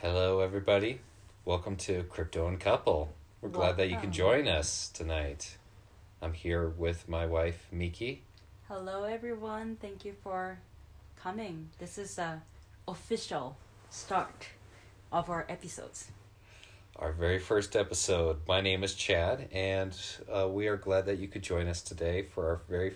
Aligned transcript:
Hello, 0.00 0.38
everybody. 0.38 1.00
Welcome 1.44 1.74
to 1.78 2.04
Crypto 2.04 2.46
and 2.46 2.60
Couple. 2.60 3.12
We're 3.40 3.48
glad 3.48 3.78
that 3.78 3.90
you 3.90 3.96
can 3.96 4.12
join 4.12 4.46
us 4.46 4.90
tonight. 4.94 5.56
I'm 6.22 6.34
here 6.34 6.68
with 6.68 7.08
my 7.08 7.26
wife, 7.26 7.66
Miki. 7.72 8.22
Hello, 8.68 9.02
everyone. 9.02 9.76
Thank 9.82 10.04
you 10.04 10.14
for 10.22 10.60
coming. 11.20 11.70
This 11.80 11.98
is 11.98 12.16
a 12.16 12.40
official 12.86 13.56
start 13.90 14.46
of 15.10 15.28
our 15.30 15.44
episodes. 15.48 16.12
Our 16.94 17.10
very 17.10 17.40
first 17.40 17.74
episode. 17.74 18.36
My 18.46 18.60
name 18.60 18.84
is 18.84 18.94
Chad, 18.94 19.48
and 19.50 20.00
uh, 20.32 20.46
we 20.48 20.68
are 20.68 20.76
glad 20.76 21.06
that 21.06 21.18
you 21.18 21.26
could 21.26 21.42
join 21.42 21.66
us 21.66 21.82
today 21.82 22.22
for 22.22 22.46
our 22.46 22.60
very, 22.68 22.94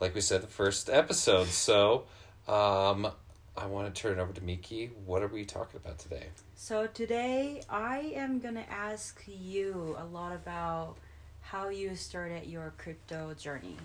like 0.00 0.14
we 0.14 0.22
said, 0.22 0.40
the 0.40 0.46
first 0.46 0.88
episode. 0.88 1.48
So, 1.48 2.04
um, 2.48 3.12
I 3.56 3.66
want 3.66 3.92
to 3.94 4.02
turn 4.02 4.18
it 4.18 4.22
over 4.22 4.32
to 4.32 4.42
Miki. 4.42 4.90
What 5.06 5.22
are 5.22 5.28
we 5.28 5.44
talking 5.44 5.80
about 5.82 5.98
today? 5.98 6.26
So 6.56 6.88
today, 6.88 7.62
I 7.70 8.12
am 8.16 8.40
gonna 8.40 8.64
ask 8.68 9.22
you 9.26 9.96
a 9.98 10.04
lot 10.04 10.34
about 10.34 10.96
how 11.40 11.68
you 11.68 11.94
started 11.94 12.46
your 12.46 12.72
crypto 12.78 13.32
journey, 13.34 13.76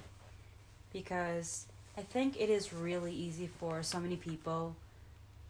because 0.91 1.67
I 1.97 2.02
think 2.02 2.39
it 2.39 2.49
is 2.49 2.73
really 2.73 3.13
easy 3.13 3.47
for 3.59 3.84
so 3.84 3.99
many 3.99 4.16
people 4.16 4.75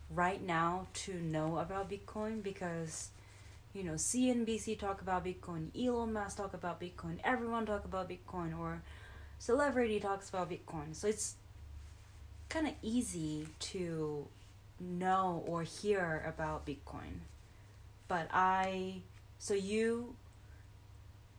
right 0.10 0.42
now 0.46 0.88
to 0.94 1.14
know 1.14 1.60
about 1.60 1.90
Bitcoin 1.90 2.44
because 2.44 3.10
you 3.74 3.84
know 3.84 3.94
CNBC 3.94 4.78
talk 4.78 5.02
about 5.02 5.24
Bitcoin, 5.24 5.70
Elon 5.80 6.12
Musk 6.12 6.38
talk 6.38 6.54
about 6.54 6.82
Bitcoin, 6.82 7.20
everyone 7.24 7.66
talk 7.66 7.86
about 7.86 8.10
Bitcoin, 8.10 8.58
or 8.60 8.82
celebrity 9.38 10.00
talks 10.02 10.28
about 10.28 10.50
Bitcoin. 10.50 10.94
So 10.94 11.08
it's 11.08 11.36
kind 12.50 12.68
of 12.68 12.74
easy 12.82 13.48
to 13.60 14.28
know 14.80 15.44
or 15.48 15.64
hear 15.64 16.24
about 16.28 16.66
Bitcoin. 16.66 17.22
But 18.08 18.28
I, 18.34 19.02
so 19.38 19.54
you 19.54 20.16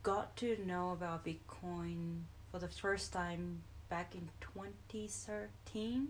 got 0.03 0.37
to 0.37 0.57
know 0.67 0.93
about 0.93 1.25
Bitcoin 1.25 2.21
for 2.51 2.59
the 2.59 2.69
first 2.69 3.13
time 3.13 3.63
back 3.89 4.15
in 4.15 4.29
2013 4.41 6.09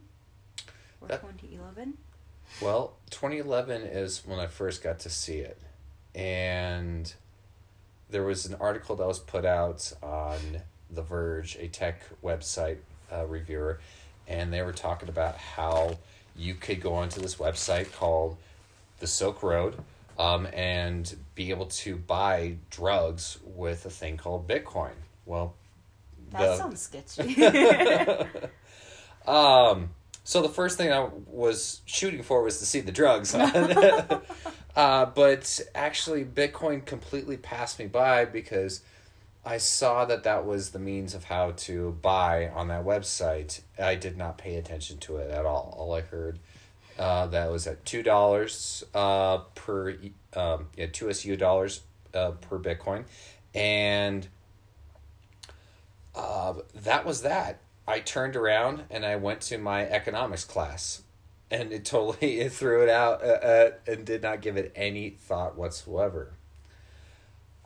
or 1.00 1.08
That- 1.08 1.20
2011? 1.22 1.94
Well, 2.60 2.94
2011 3.10 3.82
is 3.82 4.26
when 4.26 4.40
I 4.40 4.48
first 4.48 4.82
got 4.82 4.98
to 5.00 5.10
see 5.10 5.38
it. 5.38 5.58
And 6.16 7.12
there 8.10 8.24
was 8.24 8.44
an 8.44 8.56
article 8.60 8.96
that 8.96 9.06
was 9.06 9.20
put 9.20 9.44
out 9.44 9.92
on 10.02 10.62
The 10.90 11.02
Verge, 11.02 11.56
a 11.60 11.68
tech 11.68 12.02
website 12.24 12.78
uh, 13.12 13.24
reviewer, 13.26 13.78
and 14.30 14.52
they 14.52 14.62
were 14.62 14.72
talking 14.72 15.08
about 15.08 15.36
how 15.36 15.98
you 16.36 16.54
could 16.54 16.80
go 16.80 16.94
onto 16.94 17.20
this 17.20 17.34
website 17.36 17.92
called 17.92 18.36
the 19.00 19.06
Silk 19.06 19.42
Road 19.42 19.76
um, 20.18 20.46
and 20.54 21.14
be 21.34 21.50
able 21.50 21.66
to 21.66 21.96
buy 21.96 22.56
drugs 22.70 23.38
with 23.44 23.84
a 23.84 23.90
thing 23.90 24.16
called 24.16 24.48
Bitcoin. 24.48 24.92
Well, 25.26 25.54
That 26.30 26.40
the- 26.40 26.56
sounds 26.56 26.80
sketchy. 26.80 27.44
um, 29.26 29.90
so 30.22 30.42
the 30.42 30.48
first 30.48 30.78
thing 30.78 30.92
I 30.92 31.08
was 31.26 31.80
shooting 31.86 32.22
for 32.22 32.42
was 32.42 32.60
to 32.60 32.66
see 32.66 32.80
the 32.80 32.92
drugs. 32.92 33.34
uh, 33.34 34.20
but 34.76 35.60
actually, 35.74 36.24
Bitcoin 36.24 36.84
completely 36.86 37.36
passed 37.36 37.80
me 37.80 37.86
by 37.86 38.26
because 38.26 38.82
I 39.44 39.56
saw 39.56 40.04
that 40.04 40.24
that 40.24 40.44
was 40.44 40.70
the 40.70 40.78
means 40.78 41.14
of 41.14 41.24
how 41.24 41.52
to 41.52 41.92
buy 42.02 42.48
on 42.48 42.68
that 42.68 42.84
website. 42.84 43.60
I 43.78 43.94
did 43.94 44.16
not 44.16 44.36
pay 44.36 44.56
attention 44.56 44.98
to 44.98 45.16
it 45.16 45.30
at 45.30 45.46
all. 45.46 45.74
All 45.78 45.94
I 45.94 46.02
heard 46.02 46.38
uh, 46.98 47.26
that 47.28 47.50
was 47.50 47.66
at 47.66 47.84
two 47.86 48.02
dollars 48.02 48.84
uh, 48.94 49.38
per 49.54 49.96
um, 50.34 50.66
yeah 50.76 50.86
two 50.92 51.08
SU 51.08 51.36
dollars 51.36 51.80
uh, 52.12 52.32
per 52.32 52.58
Bitcoin, 52.58 53.04
and 53.54 54.28
uh, 56.14 56.54
that 56.74 57.06
was 57.06 57.22
that. 57.22 57.60
I 57.88 58.00
turned 58.00 58.36
around 58.36 58.84
and 58.90 59.04
I 59.04 59.16
went 59.16 59.40
to 59.42 59.58
my 59.58 59.88
economics 59.88 60.44
class, 60.44 61.02
and 61.50 61.72
it 61.72 61.86
totally 61.86 62.40
it 62.40 62.52
threw 62.52 62.82
it 62.82 62.90
out 62.90 63.24
uh, 63.24 63.26
uh, 63.26 63.70
and 63.86 64.04
did 64.04 64.22
not 64.22 64.42
give 64.42 64.58
it 64.58 64.70
any 64.76 65.08
thought 65.08 65.56
whatsoever. 65.56 66.34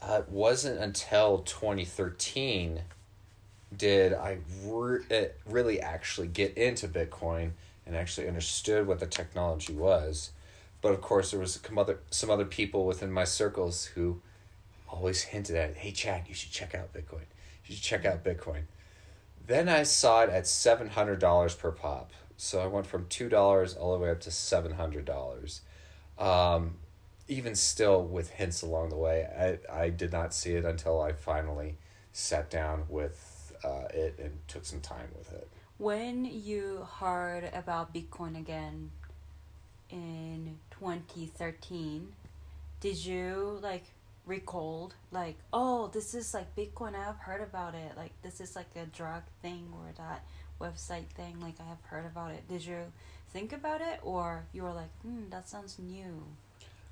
Uh, 0.06 0.18
it 0.18 0.28
wasn't 0.28 0.78
until 0.80 1.38
2013 1.38 2.80
did 3.74 4.12
I 4.12 4.38
re- 4.64 5.28
really 5.46 5.80
actually 5.80 6.28
get 6.28 6.56
into 6.56 6.88
Bitcoin 6.88 7.52
and 7.86 7.96
actually 7.96 8.28
understood 8.28 8.86
what 8.86 9.00
the 9.00 9.06
technology 9.06 9.72
was. 9.72 10.30
But 10.82 10.92
of 10.92 11.00
course, 11.00 11.30
there 11.30 11.40
was 11.40 11.58
some 11.64 11.78
other 11.78 12.00
some 12.10 12.28
other 12.28 12.44
people 12.44 12.84
within 12.84 13.10
my 13.10 13.24
circles 13.24 13.86
who 13.86 14.20
always 14.88 15.22
hinted 15.22 15.56
at, 15.56 15.76
"Hey, 15.76 15.92
Chad, 15.92 16.24
you 16.28 16.34
should 16.34 16.52
check 16.52 16.74
out 16.74 16.92
Bitcoin. 16.92 17.24
You 17.64 17.74
should 17.74 17.82
check 17.82 18.04
out 18.04 18.22
Bitcoin." 18.22 18.64
Then 19.46 19.68
I 19.68 19.82
saw 19.84 20.22
it 20.22 20.30
at 20.30 20.46
seven 20.46 20.90
hundred 20.90 21.18
dollars 21.18 21.54
per 21.54 21.70
pop. 21.70 22.12
So 22.36 22.60
I 22.60 22.66
went 22.66 22.86
from 22.86 23.06
two 23.08 23.30
dollars 23.30 23.74
all 23.74 23.94
the 23.94 23.98
way 24.04 24.10
up 24.10 24.20
to 24.20 24.30
seven 24.30 24.72
hundred 24.72 25.06
dollars. 25.06 25.62
Um, 26.18 26.76
even 27.28 27.54
still, 27.54 28.04
with 28.04 28.30
hints 28.30 28.62
along 28.62 28.90
the 28.90 28.96
way, 28.96 29.24
I 29.70 29.84
I 29.84 29.90
did 29.90 30.12
not 30.12 30.34
see 30.34 30.54
it 30.54 30.64
until 30.64 31.00
I 31.00 31.12
finally 31.12 31.76
sat 32.12 32.50
down 32.50 32.84
with 32.88 33.52
uh, 33.64 33.88
it 33.92 34.18
and 34.18 34.38
took 34.48 34.64
some 34.64 34.80
time 34.80 35.08
with 35.16 35.32
it. 35.32 35.48
when 35.78 36.24
you 36.24 36.86
heard 37.00 37.50
about 37.52 37.92
Bitcoin 37.94 38.38
again 38.38 38.90
in 39.90 40.58
2013, 40.70 42.12
did 42.80 43.04
you 43.04 43.58
like 43.62 43.84
recalled 44.26 44.94
like, 45.10 45.36
oh, 45.52 45.88
this 45.92 46.14
is 46.14 46.32
like 46.34 46.54
Bitcoin, 46.56 46.94
I 46.94 47.04
have 47.04 47.18
heard 47.18 47.40
about 47.42 47.74
it. 47.74 47.92
Like 47.96 48.12
this 48.22 48.40
is 48.40 48.56
like 48.56 48.68
a 48.76 48.86
drug 48.86 49.22
thing 49.42 49.68
or 49.72 49.92
that 49.98 50.24
website 50.60 51.08
thing, 51.08 51.40
like 51.40 51.56
I 51.60 51.68
have 51.68 51.82
heard 51.84 52.06
about 52.06 52.30
it. 52.32 52.48
Did 52.48 52.64
you 52.64 52.78
think 53.30 53.52
about 53.52 53.80
it 53.80 54.00
or 54.02 54.44
you 54.52 54.62
were 54.62 54.72
like, 54.72 54.90
hmm, 55.02 55.28
that 55.30 55.48
sounds 55.48 55.78
new? 55.78 56.22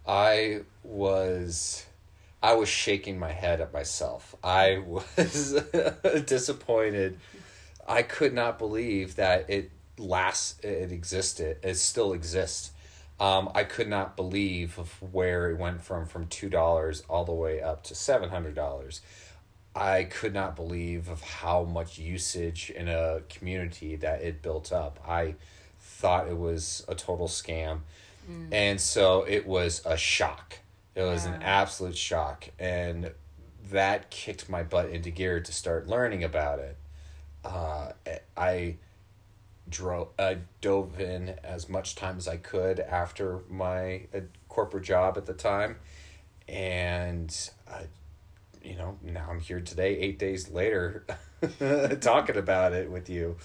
I 0.06 0.62
was 0.82 1.86
I 2.42 2.54
was 2.54 2.68
shaking 2.68 3.18
my 3.18 3.32
head 3.32 3.60
at 3.60 3.72
myself. 3.72 4.34
I 4.42 4.78
was 4.86 5.60
disappointed. 6.26 7.18
I 7.86 8.02
could 8.02 8.32
not 8.32 8.58
believe 8.58 9.16
that 9.16 9.48
it 9.48 9.70
last 9.98 10.64
it 10.64 10.92
existed. 10.92 11.58
It 11.62 11.76
still 11.76 12.12
exists. 12.12 12.72
Um, 13.20 13.50
I 13.54 13.62
could 13.64 13.88
not 13.88 14.16
believe 14.16 14.78
of 14.78 14.90
where 15.12 15.50
it 15.50 15.58
went 15.58 15.82
from 15.82 16.06
from 16.06 16.26
two 16.26 16.48
dollars 16.48 17.02
all 17.08 17.24
the 17.24 17.32
way 17.32 17.60
up 17.60 17.84
to 17.84 17.94
seven 17.94 18.30
hundred 18.30 18.54
dollars. 18.54 19.00
I 19.74 20.04
could 20.04 20.34
not 20.34 20.54
believe 20.56 21.08
of 21.08 21.22
how 21.22 21.64
much 21.64 21.98
usage 21.98 22.70
in 22.70 22.88
a 22.88 23.22
community 23.30 23.96
that 23.96 24.22
it 24.22 24.42
built 24.42 24.70
up. 24.72 24.98
I 25.08 25.36
thought 25.80 26.28
it 26.28 26.36
was 26.36 26.84
a 26.88 26.94
total 26.94 27.28
scam. 27.28 27.80
And 28.52 28.80
so 28.80 29.24
it 29.28 29.46
was 29.46 29.82
a 29.84 29.96
shock. 29.96 30.58
It 30.94 31.02
was 31.02 31.24
an 31.24 31.42
absolute 31.42 31.96
shock. 31.96 32.48
And 32.58 33.12
that 33.70 34.10
kicked 34.10 34.48
my 34.48 34.62
butt 34.62 34.90
into 34.90 35.10
gear 35.10 35.40
to 35.40 35.52
start 35.52 35.88
learning 35.88 36.24
about 36.24 36.58
it. 36.58 36.76
Uh, 37.44 37.92
I 38.36 38.76
drove, 39.68 40.08
I 40.18 40.38
dove 40.60 41.00
in 41.00 41.30
as 41.42 41.68
much 41.68 41.94
time 41.94 42.18
as 42.18 42.28
I 42.28 42.36
could 42.36 42.78
after 42.80 43.40
my 43.48 44.02
uh, 44.14 44.20
corporate 44.48 44.84
job 44.84 45.16
at 45.16 45.26
the 45.26 45.34
time. 45.34 45.76
And, 46.48 47.34
you 48.62 48.76
know, 48.76 48.98
now 49.02 49.28
I'm 49.30 49.40
here 49.40 49.60
today, 49.60 49.98
eight 49.98 50.18
days 50.18 50.50
later, 50.50 51.06
talking 52.00 52.36
about 52.36 52.72
it 52.72 52.90
with 52.90 53.08
you. 53.08 53.36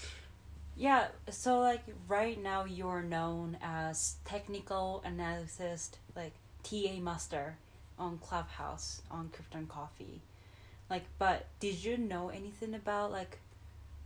Yeah, 0.78 1.08
so 1.28 1.58
like 1.58 1.82
right 2.06 2.40
now 2.40 2.64
you're 2.64 3.02
known 3.02 3.58
as 3.60 4.14
technical 4.24 5.02
analyst, 5.04 5.98
like 6.14 6.34
TA 6.62 7.00
master 7.00 7.56
on 7.98 8.18
Clubhouse 8.18 9.02
on 9.10 9.28
Crypto 9.30 9.58
and 9.58 9.68
Coffee. 9.68 10.20
Like, 10.88 11.02
but 11.18 11.46
did 11.58 11.82
you 11.82 11.98
know 11.98 12.28
anything 12.28 12.74
about 12.74 13.10
like 13.10 13.40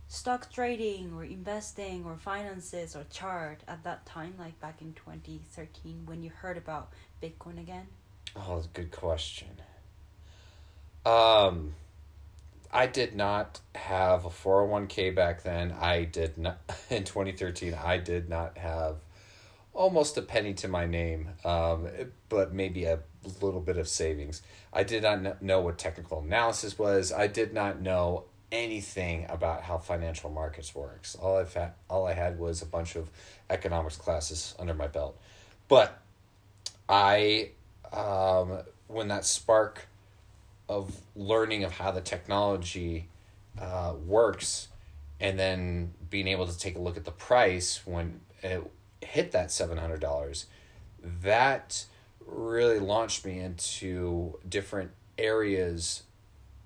stock 0.07 0.51
trading 0.51 1.13
or 1.13 1.23
investing 1.23 2.05
or 2.05 2.17
finances 2.17 2.95
or 2.95 3.05
chart 3.11 3.61
at 3.67 3.83
that 3.83 4.07
time, 4.07 4.33
like 4.39 4.59
back 4.59 4.81
in 4.81 4.93
2013 4.93 6.07
when 6.07 6.23
you 6.23 6.31
heard 6.31 6.57
about 6.57 6.91
Bitcoin 7.21 7.59
again? 7.59 7.85
Oh, 8.35 8.55
that's 8.55 8.65
a 8.65 8.69
good 8.69 8.89
question. 8.89 9.49
Um, 11.05 11.75
I 12.73 12.87
did 12.87 13.15
not 13.15 13.61
have 13.75 14.25
a 14.25 14.29
401k 14.29 15.15
back 15.15 15.43
then. 15.43 15.71
I 15.71 16.05
did 16.05 16.37
not, 16.37 16.59
in 16.89 17.03
2013, 17.03 17.75
I 17.75 17.97
did 17.97 18.27
not 18.27 18.57
have 18.57 18.97
almost 19.73 20.17
a 20.17 20.21
penny 20.21 20.53
to 20.55 20.67
my 20.67 20.85
name, 20.85 21.29
um, 21.45 21.87
but 22.29 22.53
maybe 22.53 22.85
a 22.85 22.99
little 23.41 23.61
bit 23.61 23.77
of 23.77 23.87
savings. 23.87 24.41
I 24.71 24.83
did 24.83 25.03
not 25.03 25.41
know 25.41 25.61
what 25.61 25.77
technical 25.77 26.19
analysis 26.19 26.77
was. 26.77 27.11
I 27.11 27.27
did 27.27 27.53
not 27.53 27.79
know 27.79 28.25
anything 28.51 29.27
about 29.29 29.63
how 29.63 29.77
financial 29.77 30.29
markets 30.29 30.73
works. 30.73 31.15
All 31.15 31.37
I 31.37 31.45
had, 31.45 31.73
all 31.89 32.07
I 32.07 32.13
had 32.13 32.39
was 32.39 32.61
a 32.61 32.65
bunch 32.65 32.95
of 32.95 33.09
economics 33.49 33.97
classes 33.97 34.55
under 34.59 34.73
my 34.73 34.87
belt. 34.87 35.19
But 35.67 35.99
I 36.89 37.51
um, 37.91 38.59
when 38.87 39.07
that 39.09 39.25
spark 39.25 39.87
of 40.69 40.95
learning 41.15 41.63
of 41.63 41.71
how 41.73 41.91
the 41.91 42.01
technology 42.01 43.09
uh, 43.59 43.93
works, 44.05 44.69
and 45.19 45.37
then 45.37 45.93
being 46.09 46.27
able 46.27 46.47
to 46.47 46.57
take 46.57 46.75
a 46.75 46.79
look 46.79 46.97
at 46.97 47.05
the 47.05 47.11
price 47.11 47.81
when 47.85 48.21
it 48.41 48.63
hit 49.01 49.31
that 49.31 49.51
seven 49.51 49.77
hundred 49.77 49.99
dollars, 49.99 50.47
that 51.21 51.85
really 52.25 52.79
launched 52.79 53.25
me 53.25 53.39
into 53.39 54.39
different 54.47 54.91
areas 55.17 56.03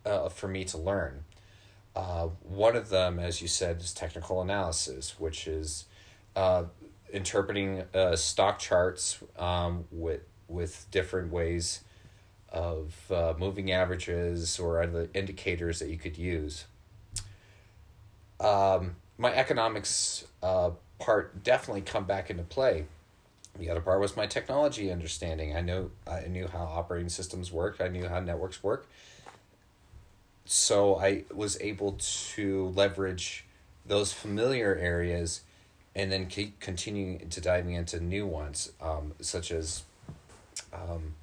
uh, 0.06 0.30
for 0.30 0.48
me 0.48 0.64
to 0.64 0.78
learn. 0.78 1.24
Uh, 1.96 2.28
one 2.44 2.76
of 2.76 2.90
them, 2.90 3.18
as 3.20 3.42
you 3.42 3.48
said, 3.48 3.82
is 3.82 3.92
technical 3.92 4.42
analysis, 4.42 5.20
which 5.20 5.48
is 5.48 5.86
uh, 6.36 6.64
interpreting 7.12 7.84
uh, 7.96 8.16
stock 8.16 8.60
charts 8.60 9.18
um, 9.38 9.86
with 9.92 10.22
with 10.48 10.88
different 10.92 11.32
ways 11.32 11.82
of 12.50 12.96
uh, 13.12 13.34
moving 13.38 13.72
averages 13.72 14.60
or 14.60 14.82
other 14.82 15.10
indicators 15.14 15.80
that 15.80 15.90
you 15.90 15.98
could 15.98 16.18
use. 16.18 16.66
Um, 18.40 18.96
my 19.18 19.34
economics 19.34 20.26
uh, 20.44 20.72
part 21.00 21.44
definitely 21.44 21.82
come 21.82 22.06
back 22.06 22.30
into 22.30 22.44
play. 22.44 22.86
The 23.58 23.70
other 23.70 23.82
part 23.82 24.00
was 24.00 24.16
my 24.16 24.28
technology 24.28 24.92
understanding. 24.92 25.56
I 25.56 25.62
know 25.62 25.90
I 26.06 26.28
knew 26.28 26.48
how 26.48 26.64
operating 26.64 27.10
systems 27.10 27.52
work. 27.52 27.78
I 27.80 27.88
knew 27.88 28.08
how 28.08 28.20
networks 28.20 28.64
work. 28.64 28.88
So 30.46 30.98
I 30.98 31.26
was 31.34 31.60
able 31.60 31.98
to 32.34 32.68
leverage 32.70 33.46
those 33.86 34.14
familiar 34.14 34.76
areas 34.76 35.42
and 35.96 36.12
then 36.12 36.28
keep 36.28 36.60
continuing 36.60 37.28
to 37.30 37.42
diving 37.42 37.74
into 37.74 38.00
new 38.00 38.28
ones, 38.28 38.72
um, 38.80 39.14
such 39.20 39.52
as, 39.52 39.84
um, 40.72 41.16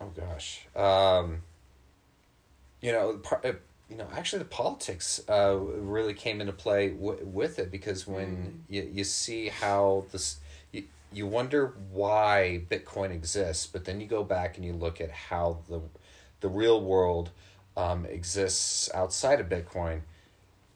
oh 0.00 0.12
gosh, 0.14 0.66
um, 0.76 1.42
you 2.80 2.92
know, 2.92 3.20
uh, 3.44 3.52
you 3.88 3.96
know, 3.96 4.08
actually 4.12 4.40
the 4.40 4.48
politics 4.48 5.20
uh, 5.28 5.56
really 5.56 6.14
came 6.14 6.40
into 6.40 6.52
play 6.52 6.90
w- 6.90 7.24
with 7.24 7.58
it 7.58 7.70
because 7.70 8.06
when 8.06 8.26
mm. 8.36 8.52
you, 8.68 8.90
you 8.92 9.04
see 9.04 9.48
how 9.48 10.04
this, 10.10 10.40
you, 10.72 10.84
you 11.12 11.26
wonder 11.26 11.74
why 11.90 12.62
Bitcoin 12.68 13.12
exists, 13.12 13.66
but 13.66 13.84
then 13.84 14.00
you 14.00 14.06
go 14.06 14.24
back 14.24 14.56
and 14.56 14.64
you 14.64 14.72
look 14.72 15.00
at 15.00 15.10
how 15.10 15.58
the, 15.68 15.80
the 16.40 16.48
real 16.48 16.82
world 16.82 17.30
um, 17.76 18.06
exists 18.06 18.90
outside 18.92 19.40
of 19.40 19.48
Bitcoin, 19.48 20.00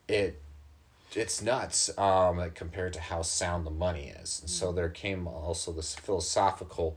it 0.09 0.41
it's 1.13 1.43
nuts 1.43 1.91
um, 1.99 2.41
compared 2.55 2.93
to 2.93 3.01
how 3.01 3.23
sound 3.23 3.67
the 3.67 3.71
money 3.71 4.13
is. 4.21 4.41
And 4.41 4.49
so 4.49 4.73
mm. 4.73 4.77
there 4.77 4.89
came 4.89 5.27
also 5.27 5.73
this 5.73 5.95
philosophical 5.95 6.97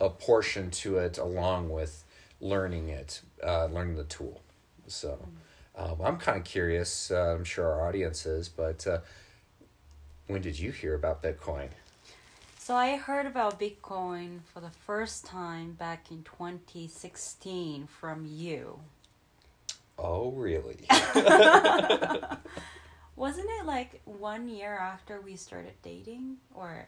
a 0.00 0.08
portion 0.10 0.70
to 0.70 0.98
it 0.98 1.18
along 1.18 1.70
with 1.70 2.04
learning 2.40 2.88
it, 2.88 3.20
uh, 3.44 3.66
learning 3.66 3.96
the 3.96 4.04
tool. 4.04 4.40
So 4.86 5.28
um, 5.76 5.96
I'm 6.02 6.16
kind 6.16 6.38
of 6.38 6.44
curious. 6.44 7.10
Uh, 7.10 7.34
I'm 7.36 7.44
sure 7.44 7.66
our 7.66 7.86
audience 7.86 8.26
is, 8.26 8.48
but 8.48 8.86
uh, 8.86 9.00
when 10.26 10.42
did 10.42 10.58
you 10.58 10.72
hear 10.72 10.94
about 10.94 11.22
Bitcoin? 11.22 11.68
So 12.58 12.74
I 12.76 12.96
heard 12.96 13.26
about 13.26 13.58
Bitcoin 13.58 14.40
for 14.52 14.60
the 14.60 14.70
first 14.70 15.24
time 15.24 15.72
back 15.72 16.10
in 16.10 16.22
2016 16.22 17.86
from 17.86 18.26
you. 18.26 18.80
Oh, 19.98 20.30
really? 20.30 20.86
Wasn't 23.16 23.48
it 23.50 23.66
like 23.66 24.00
one 24.04 24.48
year 24.48 24.78
after 24.78 25.20
we 25.20 25.36
started 25.36 25.74
dating, 25.82 26.36
or 26.54 26.86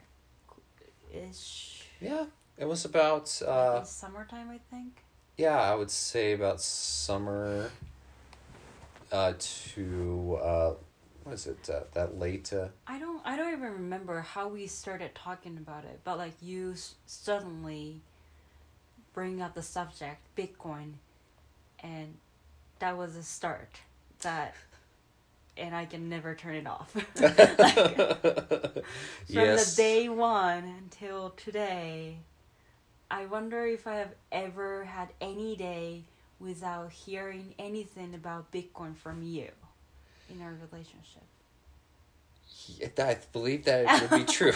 ish? 1.13 1.83
Yeah, 2.01 2.25
it 2.59 2.67
was 2.67 2.85
about 2.85 3.41
uh, 3.43 3.83
summertime, 3.85 4.51
I 4.51 4.61
think. 4.75 5.03
Yeah, 5.37 5.61
I 5.61 5.75
would 5.75 5.91
say 5.91 6.33
about 6.33 6.61
summer. 6.61 7.71
Uh, 9.11 9.35
to 9.39 10.39
uh, 10.43 10.75
what 11.25 11.35
is 11.35 11.47
it? 11.47 11.69
Uh, 11.69 11.81
that 11.93 12.19
late. 12.19 12.53
Uh, 12.53 12.69
I 12.87 12.99
don't. 12.99 13.21
I 13.25 13.37
don't 13.37 13.53
even 13.53 13.73
remember 13.73 14.21
how 14.21 14.49
we 14.49 14.67
started 14.67 15.15
talking 15.15 15.59
about 15.59 15.85
it, 15.85 16.01
but 16.05 16.19
like 16.19 16.35
you 16.41 16.73
s- 16.73 16.95
suddenly 17.07 18.01
bring 19.13 19.43
up 19.43 19.55
the 19.55 19.63
subject 19.63 20.21
Bitcoin, 20.37 20.95
and 21.81 22.15
that 22.79 22.97
was 22.97 23.17
a 23.17 23.23
start. 23.23 23.81
That 24.23 24.55
and 25.57 25.75
I 25.75 25.85
can 25.85 26.09
never 26.09 26.35
turn 26.35 26.55
it 26.55 26.67
off. 26.67 26.95
like, 27.21 28.23
from 28.73 28.83
yes. 29.29 29.75
the 29.75 29.83
day 29.83 30.09
one 30.09 30.65
until 30.83 31.31
today, 31.31 32.19
I 33.13 33.27
wonder 33.27 33.67
if 33.67 33.87
I 33.87 33.97
have 33.97 34.15
ever 34.33 34.85
had 34.85 35.11
any 35.21 35.55
day 35.55 36.05
without 36.41 36.91
hearing 36.91 37.55
anything 37.59 38.15
about 38.15 38.51
Bitcoin 38.51 38.97
from 38.97 39.23
you 39.23 39.49
in 40.31 40.41
our 40.41 40.55
relationship. 40.71 41.23
Yeah, 42.79 42.89
I 43.07 43.19
believe 43.31 43.67
that 43.67 43.85
it 44.03 44.11
would 44.11 44.27
be 44.27 44.33
true. 44.33 44.53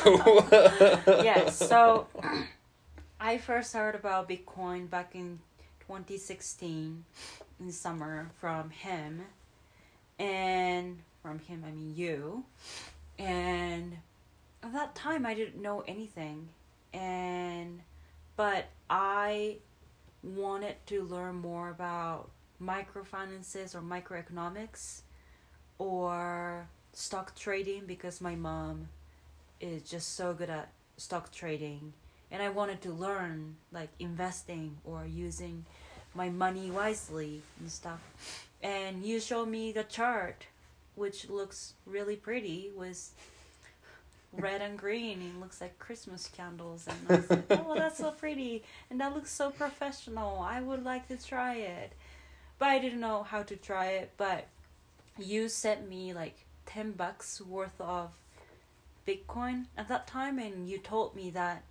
yes, 1.07 1.59
so 1.59 2.07
I 3.21 3.37
first 3.37 3.75
heard 3.75 3.95
about 3.95 4.27
Bitcoin 4.27 4.89
back 4.89 5.15
in 5.15 5.39
2016 5.81 7.05
in 7.61 7.73
summer 7.73 8.31
from 8.41 8.71
him 8.71 9.23
and 10.19 10.99
from 11.23 11.41
him 11.41 11.63
I 11.67 11.73
mean 11.73 11.95
you, 11.95 12.45
and 13.19 13.99
at 14.63 14.73
that 14.73 14.95
time 14.95 15.27
I 15.27 15.35
didn't 15.35 15.61
know 15.61 15.85
anything, 15.87 16.49
and 16.95 17.81
but 18.37 18.67
I 18.89 19.57
wanted 20.23 20.77
to 20.87 21.03
learn 21.03 21.37
more 21.37 21.71
about 21.71 22.31
microfinances 22.63 23.75
or 23.75 23.81
microeconomics 23.81 25.03
or 25.79 26.69
stock 26.93 27.35
trading 27.35 27.85
because 27.87 28.21
my 28.21 28.35
mom 28.35 28.89
is 29.61 29.83
just 29.83 30.15
so 30.15 30.33
good 30.33 30.51
at 30.51 30.71
stock 30.97 31.33
trading. 31.33 31.93
And 32.31 32.43
I 32.43 32.49
wanted 32.49 32.83
to 32.83 32.91
learn 32.91 33.57
like 33.73 33.91
investing 33.99 34.79
or 34.85 35.07
using 35.07 35.65
my 36.15 36.29
money 36.29 36.71
wisely 36.71 37.43
and 37.61 37.71
stuff. 37.71 38.01
And 38.63 39.05
you 39.05 39.21
showed 39.21 39.49
me 39.49 39.73
the 39.73 39.85
chart 39.85 40.47
which 40.97 41.29
looks 41.29 41.75
really 41.85 42.17
pretty 42.17 42.73
with 42.75 43.13
red 44.39 44.63
and 44.63 44.79
green 44.79 45.21
it 45.23 45.41
looks 45.41 45.61
like 45.61 45.79
christmas 45.79 46.29
candles. 46.29 46.87
And 46.87 46.99
i 47.09 47.17
was 47.17 47.31
like 47.31 47.45
oh 47.51 47.75
that's 47.77 47.99
so 47.99 48.11
pretty. 48.11 48.63
And 48.91 49.01
that 49.01 49.15
looks 49.15 49.31
so 49.31 49.51
professional. 49.51 50.41
I 50.41 50.61
would 50.61 50.85
like 50.85 51.09
to 51.09 51.17
try 51.17 51.55
it. 51.57 51.93
But 52.59 52.69
i 52.69 52.79
didn't 52.79 53.01
know 53.01 53.23
how 53.23 53.43
to 53.43 53.57
try 53.57 53.87
it. 53.87 54.13
But 54.17 54.47
you 55.19 55.49
sent 55.49 55.89
me 55.89 56.13
like 56.13 56.45
10 56.67 56.93
bucks 56.93 57.41
worth 57.41 57.81
of 57.81 58.11
bitcoin 59.07 59.67
at 59.77 59.89
that 59.89 60.07
time. 60.07 60.39
And 60.39 60.69
you 60.69 60.79
told 60.79 61.15
me 61.15 61.31
that 61.31 61.63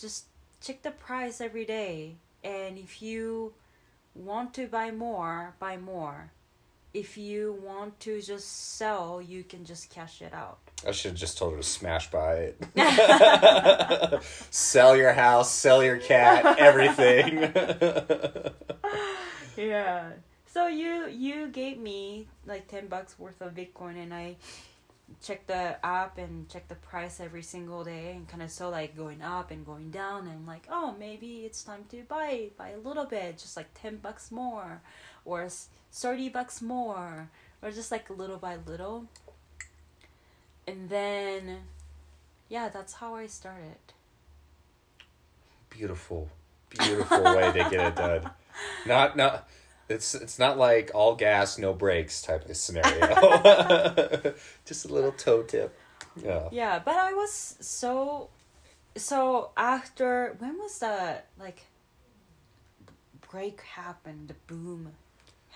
just 0.00 0.26
check 0.60 0.82
the 0.82 0.90
price 0.90 1.40
every 1.40 1.64
day. 1.64 2.16
And 2.42 2.78
if 2.78 3.02
you 3.02 3.54
want 4.14 4.54
to 4.54 4.66
buy 4.66 4.90
more, 4.90 5.54
buy 5.58 5.76
more. 5.76 6.30
If 6.96 7.18
you 7.18 7.60
want 7.62 8.00
to 8.00 8.22
just 8.22 8.76
sell, 8.78 9.20
you 9.20 9.44
can 9.44 9.66
just 9.66 9.90
cash 9.90 10.22
it 10.22 10.32
out. 10.32 10.56
I 10.88 10.92
should 10.92 11.10
have 11.10 11.20
just 11.20 11.36
told 11.36 11.52
her 11.52 11.58
to 11.58 11.62
smash 11.62 12.10
buy 12.10 12.54
it. 12.74 14.22
sell 14.50 14.96
your 14.96 15.12
house, 15.12 15.52
sell 15.52 15.84
your 15.84 15.98
cat, 15.98 16.58
everything. 16.58 17.52
yeah. 19.58 20.12
So 20.46 20.68
you 20.68 21.06
you 21.08 21.48
gave 21.48 21.76
me 21.76 22.28
like 22.46 22.66
10 22.66 22.86
bucks 22.86 23.18
worth 23.18 23.42
of 23.42 23.54
Bitcoin 23.54 24.02
and 24.02 24.14
I 24.14 24.36
check 25.22 25.46
the 25.46 25.76
app 25.84 26.16
and 26.16 26.48
check 26.48 26.66
the 26.68 26.76
price 26.76 27.20
every 27.20 27.42
single 27.42 27.84
day 27.84 28.12
and 28.16 28.26
kind 28.26 28.42
of 28.42 28.50
saw 28.50 28.68
like 28.68 28.96
going 28.96 29.20
up 29.20 29.50
and 29.50 29.66
going 29.66 29.90
down 29.90 30.26
and 30.26 30.46
like 30.46 30.66
oh 30.70 30.96
maybe 30.98 31.44
it's 31.44 31.62
time 31.62 31.84
to 31.90 32.02
buy 32.04 32.48
buy 32.56 32.70
a 32.70 32.78
little 32.78 33.04
bit 33.04 33.38
just 33.38 33.56
like 33.56 33.68
10 33.74 33.98
bucks 33.98 34.32
more 34.32 34.80
or 35.26 35.48
30 35.92 36.30
bucks 36.30 36.62
more 36.62 37.28
or 37.62 37.70
just 37.70 37.92
like 37.92 38.08
little 38.08 38.38
by 38.38 38.56
little 38.66 39.06
and 40.66 40.88
then 40.88 41.58
yeah 42.48 42.68
that's 42.68 42.94
how 42.94 43.14
i 43.14 43.26
started 43.26 43.76
beautiful 45.68 46.30
beautiful 46.70 47.22
way 47.22 47.52
to 47.52 47.68
get 47.70 47.88
it 47.88 47.96
done 47.96 48.30
not 48.86 49.16
not 49.16 49.46
it's 49.88 50.14
it's 50.14 50.38
not 50.38 50.58
like 50.58 50.90
all 50.94 51.14
gas, 51.14 51.58
no 51.58 51.72
brakes 51.72 52.22
type 52.22 52.48
of 52.48 52.56
scenario. 52.56 53.06
Just 54.64 54.84
a 54.84 54.88
little 54.92 55.12
toe 55.12 55.42
tip. 55.42 55.78
Yeah. 56.16 56.48
Yeah, 56.50 56.80
but 56.84 56.96
I 56.96 57.12
was 57.12 57.56
so 57.60 58.30
so 58.96 59.50
after 59.56 60.34
when 60.38 60.58
was 60.58 60.78
the 60.80 61.18
like 61.38 61.62
break 63.30 63.60
happened, 63.60 64.28
the 64.28 64.34
boom 64.52 64.92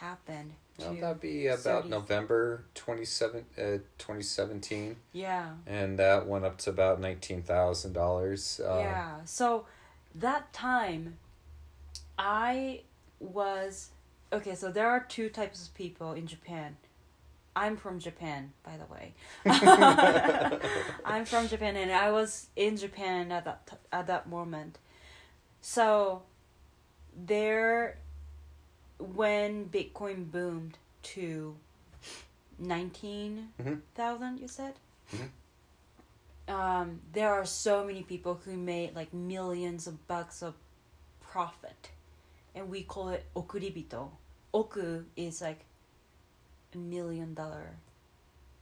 happened? 0.01 0.53
Well, 0.79 0.95
that'd 0.95 1.21
be 1.21 1.47
about 1.47 1.83
30. 1.83 1.89
November 1.91 2.65
27, 2.75 3.45
uh, 3.59 3.63
2017. 3.99 4.97
Yeah. 5.13 5.51
And 5.67 5.99
that 5.99 6.27
went 6.27 6.45
up 6.45 6.59
to 6.59 6.71
about 6.71 7.01
$19,000. 7.01 8.61
Uh, 8.61 8.79
yeah. 8.79 9.17
So 9.25 9.67
that 10.15 10.53
time, 10.53 11.19
I 12.19 12.83
was 13.19 13.91
okay. 14.33 14.55
So 14.55 14.71
there 14.71 14.89
are 14.89 15.01
two 15.01 15.29
types 15.29 15.67
of 15.67 15.75
people 15.75 16.13
in 16.13 16.27
Japan. 16.27 16.77
I'm 17.55 17.77
from 17.77 17.99
Japan, 17.99 18.53
by 18.63 18.77
the 18.77 18.87
way. 18.87 19.15
I'm 21.05 21.25
from 21.25 21.49
Japan, 21.49 21.77
and 21.77 21.91
I 21.91 22.11
was 22.11 22.47
in 22.57 22.77
Japan 22.77 23.33
at 23.33 23.45
that 23.45 23.67
t- 23.67 23.77
at 23.93 24.07
that 24.07 24.29
moment. 24.29 24.79
So, 25.61 26.23
there, 27.15 27.99
when 29.01 29.67
Bitcoin 29.69 30.31
boomed 30.31 30.79
to 31.15 31.57
nineteen 32.59 33.49
thousand, 33.95 34.39
you 34.41 34.49
said. 34.49 34.75
Um, 36.49 37.01
there 37.13 37.33
are 37.33 37.45
so 37.45 37.85
many 37.85 38.03
people 38.03 38.41
who 38.45 38.57
made 38.57 38.95
like 38.97 39.15
millions 39.15 39.87
of 39.87 40.07
bucks 40.09 40.43
of 40.43 40.55
profit, 41.21 41.91
and 42.55 42.69
we 42.69 42.83
call 42.83 43.11
it 43.11 43.25
okuribito. 43.37 44.11
Oku 44.53 45.05
is 45.17 45.41
like 45.41 45.61
a 46.75 46.79
million 46.79 47.35
dollar 47.35 47.77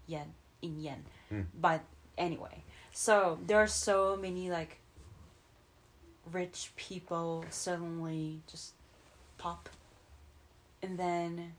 yen 0.06 0.34
in 0.60 0.80
yen, 0.80 1.04
Hmm. 1.30 1.42
but 1.58 1.80
anyway, 2.18 2.62
so 2.92 3.38
there 3.46 3.58
are 3.58 3.66
so 3.66 4.16
many 4.16 4.50
like 4.50 4.78
rich 6.30 6.72
people 6.76 7.46
suddenly 7.48 8.42
just 8.50 8.74
pop, 9.38 9.70
and 10.82 10.98
then 10.98 11.54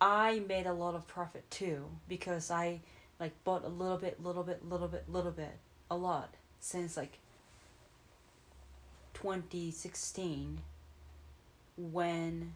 I 0.00 0.40
made 0.40 0.66
a 0.66 0.72
lot 0.72 0.94
of 0.94 1.06
profit 1.06 1.50
too 1.50 1.86
because 2.08 2.50
I 2.50 2.80
like 3.18 3.32
bought 3.44 3.64
a 3.64 3.68
little 3.68 3.98
bit, 3.98 4.22
little 4.22 4.44
bit, 4.44 4.68
little 4.68 4.88
bit, 4.88 5.04
little 5.08 5.32
bit, 5.32 5.58
a 5.90 5.96
lot 5.96 6.34
since 6.60 6.96
like 6.96 7.18
2016 9.14 10.60
when 11.76 12.52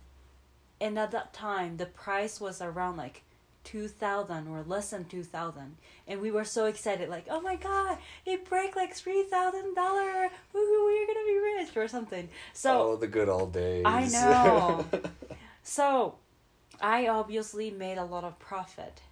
and 0.81 0.99
at 0.99 1.11
that 1.13 1.33
time 1.33 1.77
the 1.77 1.87
price 1.87 2.41
was 2.41 2.61
around 2.61 2.97
like 2.97 3.23
2000 3.65 4.49
or 4.49 4.65
less 4.67 4.91
than 4.91 5.05
2000 5.05 5.77
and 6.09 6.21
we 6.21 6.31
were 6.31 6.45
so 6.45 6.67
excited 6.67 7.09
like 7.09 7.27
oh 7.31 7.41
my 7.41 7.57
god 7.57 7.97
it 8.27 8.45
break 8.49 8.75
like 8.75 8.95
$3000 8.95 9.31
woohoo 9.31 10.31
we're 10.55 11.07
gonna 11.07 11.27
be 11.27 11.39
rich 11.57 11.77
or 11.77 11.87
something 11.87 12.29
so 12.53 12.93
oh, 12.93 12.97
the 12.97 13.07
good 13.07 13.29
old 13.29 13.53
days. 13.53 13.85
I 13.87 14.07
know. 14.13 14.85
So, 15.63 16.17
I 16.81 17.07
obviously 17.07 17.71
made 17.71 17.99
a 17.99 18.05
lot 18.05 18.25
of 18.25 18.39
profit. 18.39 19.03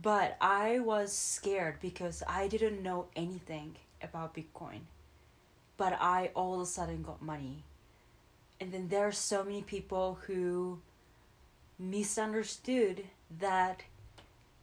But 0.00 0.36
I 0.40 0.78
was 0.78 1.12
scared 1.12 1.76
because 1.80 2.22
I 2.28 2.48
didn't 2.48 2.82
know 2.82 3.06
anything 3.14 3.76
about 4.02 4.34
Bitcoin. 4.34 4.80
But 5.76 5.94
I 6.00 6.30
all 6.34 6.54
of 6.54 6.60
a 6.60 6.66
sudden 6.66 7.02
got 7.02 7.22
money. 7.22 7.64
And 8.60 8.72
then 8.72 8.88
there 8.88 9.06
are 9.06 9.12
so 9.12 9.44
many 9.44 9.62
people 9.62 10.18
who 10.26 10.80
misunderstood 11.78 13.04
that, 13.38 13.82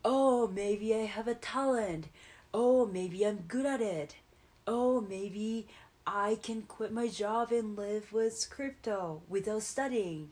oh, 0.03 0.48
maybe 0.48 0.93
I 0.93 1.05
have 1.05 1.27
a 1.27 1.36
talent. 1.36 2.08
Oh, 2.53 2.86
maybe 2.86 3.25
I'm 3.25 3.43
good 3.48 3.65
at 3.65 3.82
it. 3.82 4.15
Oh, 4.67 5.01
maybe 5.01 5.67
I 6.05 6.38
can 6.41 6.63
quit 6.63 6.91
my 6.91 7.08
job 7.08 7.51
and 7.51 7.77
live 7.77 8.12
with 8.12 8.48
crypto 8.50 9.22
without 9.27 9.63
studying. 9.63 10.32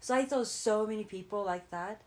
So 0.00 0.14
I 0.14 0.26
saw 0.26 0.44
so 0.44 0.86
many 0.86 1.04
people 1.04 1.44
like 1.44 1.70
that. 1.70 2.02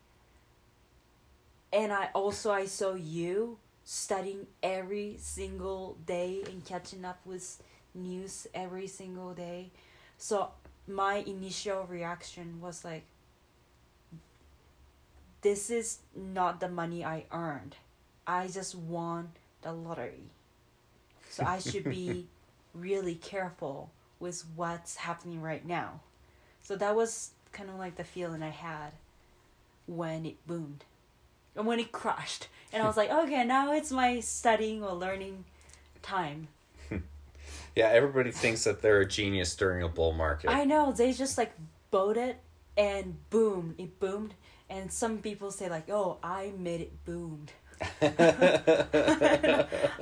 And 1.73 1.91
I 1.91 2.09
also 2.13 2.51
I 2.51 2.65
saw 2.65 2.93
you 2.93 3.57
studying 3.83 4.47
every 4.61 5.17
single 5.19 5.97
day 6.05 6.43
and 6.45 6.63
catching 6.65 7.05
up 7.05 7.19
with 7.25 7.61
news 7.93 8.47
every 8.53 8.87
single 8.87 9.33
day. 9.33 9.71
So 10.17 10.51
my 10.87 11.15
initial 11.15 11.85
reaction 11.85 12.59
was 12.61 12.83
like 12.85 13.03
this 15.41 15.69
is 15.69 15.99
not 16.15 16.59
the 16.59 16.69
money 16.69 17.03
I 17.03 17.25
earned. 17.31 17.75
I 18.27 18.47
just 18.47 18.75
won 18.75 19.31
the 19.61 19.73
lottery. 19.73 20.29
So 21.29 21.43
I 21.45 21.59
should 21.59 21.85
be 21.85 22.27
really 22.73 23.15
careful 23.15 23.91
with 24.19 24.43
what's 24.55 24.97
happening 24.97 25.41
right 25.41 25.65
now. 25.65 26.01
So 26.61 26.75
that 26.75 26.95
was 26.95 27.31
kind 27.51 27.69
of 27.69 27.75
like 27.77 27.95
the 27.95 28.03
feeling 28.03 28.43
I 28.43 28.49
had 28.49 28.91
when 29.87 30.25
it 30.25 30.45
boomed 30.45 30.85
and 31.55 31.65
when 31.65 31.79
it 31.79 31.91
crashed. 31.91 32.47
And 32.71 32.81
I 32.83 32.87
was 32.87 32.97
like, 32.97 33.11
okay, 33.11 33.43
now 33.43 33.73
it's 33.73 33.91
my 33.91 34.19
studying 34.19 34.83
or 34.83 34.93
learning 34.93 35.45
time. 36.01 36.47
Yeah, 37.73 37.87
everybody 37.87 38.31
thinks 38.31 38.65
that 38.65 38.81
they're 38.81 38.99
a 38.99 39.07
genius 39.07 39.55
during 39.55 39.81
a 39.81 39.87
bull 39.87 40.11
market. 40.11 40.49
I 40.49 40.65
know, 40.65 40.91
they 40.91 41.13
just 41.13 41.37
like 41.37 41.53
bought 41.89 42.17
it 42.17 42.37
and 42.75 43.15
boom, 43.29 43.75
it 43.77 43.97
boomed. 43.97 44.33
And 44.71 44.89
some 44.89 45.17
people 45.17 45.51
say, 45.51 45.69
like, 45.69 45.89
oh, 45.89 46.17
I 46.23 46.53
made 46.57 46.79
it 46.79 47.03
boomed. 47.03 47.51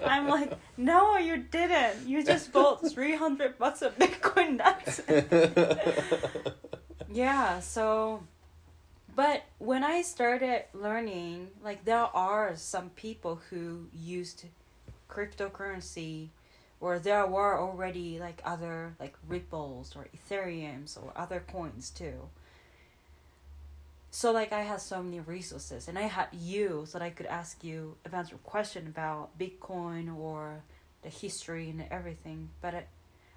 I'm 0.05 0.27
like, 0.27 0.53
no, 0.77 1.17
you 1.17 1.37
didn't. 1.37 2.07
You 2.07 2.23
just 2.23 2.53
bought 2.53 2.87
300 2.87 3.57
bucks 3.57 3.81
of 3.81 3.97
Bitcoin. 3.97 4.61
It. 5.07 6.53
yeah, 7.11 7.59
so. 7.61 8.23
But 9.15 9.43
when 9.57 9.83
I 9.83 10.03
started 10.03 10.65
learning, 10.75 11.47
like, 11.63 11.83
there 11.83 12.15
are 12.15 12.55
some 12.55 12.91
people 12.91 13.41
who 13.49 13.87
used 13.91 14.45
cryptocurrency 15.09 16.29
or 16.79 16.99
there 16.99 17.25
were 17.25 17.59
already 17.59 18.19
like 18.19 18.39
other 18.45 18.95
like 18.99 19.15
ripples 19.27 19.95
or 19.95 20.07
ethereums 20.15 20.95
or 21.01 21.11
other 21.15 21.43
coins 21.51 21.89
too 21.89 22.29
so 24.11 24.31
like 24.31 24.51
i 24.51 24.61
had 24.61 24.81
so 24.81 25.01
many 25.03 25.19
resources 25.19 25.87
and 25.87 25.97
i 25.97 26.03
had 26.03 26.27
you 26.33 26.83
so 26.87 26.97
that 26.97 27.05
i 27.05 27.09
could 27.09 27.25
ask 27.27 27.63
you 27.63 27.95
about 28.05 28.29
your 28.29 28.39
question 28.39 28.87
about 28.87 29.37
bitcoin 29.37 30.15
or 30.17 30.63
the 31.01 31.09
history 31.09 31.69
and 31.69 31.83
everything. 31.91 32.49
But 32.61 32.75
I, 32.75 32.85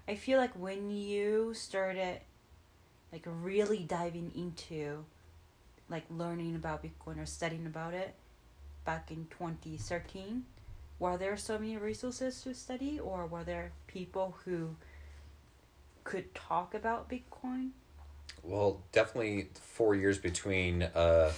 I 0.07 0.15
feel 0.15 0.37
like 0.37 0.53
when 0.53 0.91
you 0.91 1.53
started 1.53 2.19
like 3.11 3.23
really 3.25 3.79
diving 3.79 4.31
into 4.35 5.05
like 5.89 6.05
learning 6.09 6.55
about 6.55 6.83
bitcoin 6.83 7.21
or 7.21 7.25
studying 7.25 7.65
about 7.65 7.93
it 7.93 8.15
back 8.85 9.11
in 9.11 9.27
2013 9.29 10.43
were 10.97 11.17
there 11.17 11.37
so 11.37 11.59
many 11.59 11.77
resources 11.77 12.41
to 12.41 12.53
study 12.53 12.99
or 12.99 13.27
were 13.27 13.43
there 13.43 13.71
people 13.85 14.35
who 14.43 14.75
could 16.03 16.33
talk 16.33 16.73
about 16.73 17.09
bitcoin 17.09 17.69
Well, 18.43 18.81
definitely 18.91 19.47
four 19.55 19.95
years 19.95 20.17
between, 20.17 20.83
uh, 20.83 21.31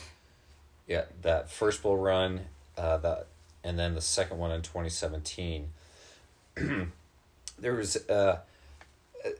yeah, 0.87 1.05
that 1.21 1.51
first 1.51 1.83
bull 1.83 1.97
run, 1.97 2.41
uh, 2.77 2.97
that, 2.97 3.27
and 3.63 3.77
then 3.77 3.93
the 3.93 4.01
second 4.01 4.39
one 4.39 4.51
in 4.51 4.61
twenty 4.63 4.89
seventeen. 4.89 5.69
there 6.55 7.75
was 7.75 7.97
uh, 8.09 8.39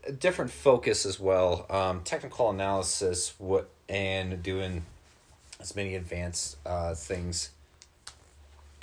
a, 0.07 0.12
different 0.12 0.51
focus 0.51 1.05
as 1.05 1.19
well. 1.19 1.65
Um, 1.69 2.01
technical 2.03 2.51
analysis, 2.51 3.34
what 3.39 3.69
and 3.89 4.41
doing 4.43 4.86
as 5.60 5.75
many 5.75 5.95
advanced 5.95 6.57
uh, 6.65 6.93
things 6.93 7.50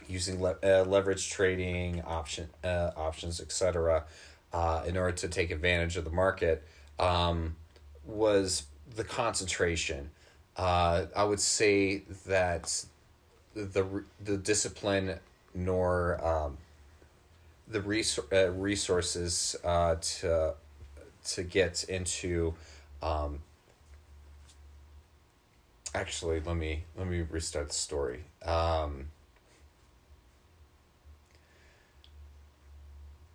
using 0.09 0.43
le- 0.43 0.59
uh, 0.63 0.85
leverage 0.85 1.31
trading, 1.31 2.03
option 2.03 2.49
uh, 2.65 2.91
options, 2.97 3.41
etc. 3.41 4.05
Uh, 4.53 4.83
in 4.87 4.97
order 4.97 5.17
to 5.17 5.29
take 5.29 5.53
advantage 5.53 5.97
of 5.97 6.05
the 6.05 6.11
market. 6.11 6.67
Um, 6.99 7.57
was 8.05 8.65
the 8.97 9.05
concentration. 9.05 10.11
Uh, 10.57 11.07
I 11.17 11.25
would 11.25 11.41
say 11.41 12.03
that 12.27 12.85
the 13.55 14.05
the 14.23 14.37
discipline 14.37 15.19
nor 15.55 16.25
um, 16.27 16.59
the 17.69 17.81
resor- 17.81 18.33
uh, 18.33 18.51
resources 18.53 19.57
uh, 19.65 19.97
to 20.01 20.55
to 21.25 21.43
get 21.43 21.85
into. 21.85 22.55
Um, 23.03 23.41
actually, 25.95 26.41
let 26.41 26.57
me 26.57 26.85
let 26.97 27.07
me 27.07 27.23
restart 27.31 27.69
the 27.69 27.75
story. 27.75 28.25
Um, 28.45 29.07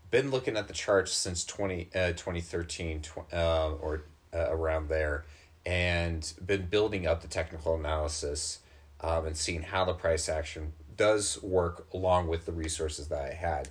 been 0.09 0.31
looking 0.31 0.55
at 0.55 0.67
the 0.69 0.73
charts 0.73 1.11
since 1.11 1.43
20, 1.43 1.89
uh, 1.93 2.07
2013 2.13 3.01
tw- 3.01 3.33
uh, 3.33 3.73
or 3.73 4.03
uh, 4.33 4.49
around 4.49 4.87
there 4.87 5.25
and 5.67 6.33
been 6.43 6.65
building 6.67 7.05
up 7.05 7.21
the 7.21 7.27
technical 7.27 7.75
analysis 7.75 8.59
um, 9.01 9.27
and 9.27 9.35
seeing 9.35 9.61
how 9.61 9.83
the 9.83 9.93
price 9.93 10.29
action 10.29 10.71
does 10.95 11.43
work 11.43 11.87
along 11.93 12.27
with 12.29 12.45
the 12.45 12.53
resources 12.53 13.09
that 13.09 13.21
I 13.21 13.33
had. 13.33 13.67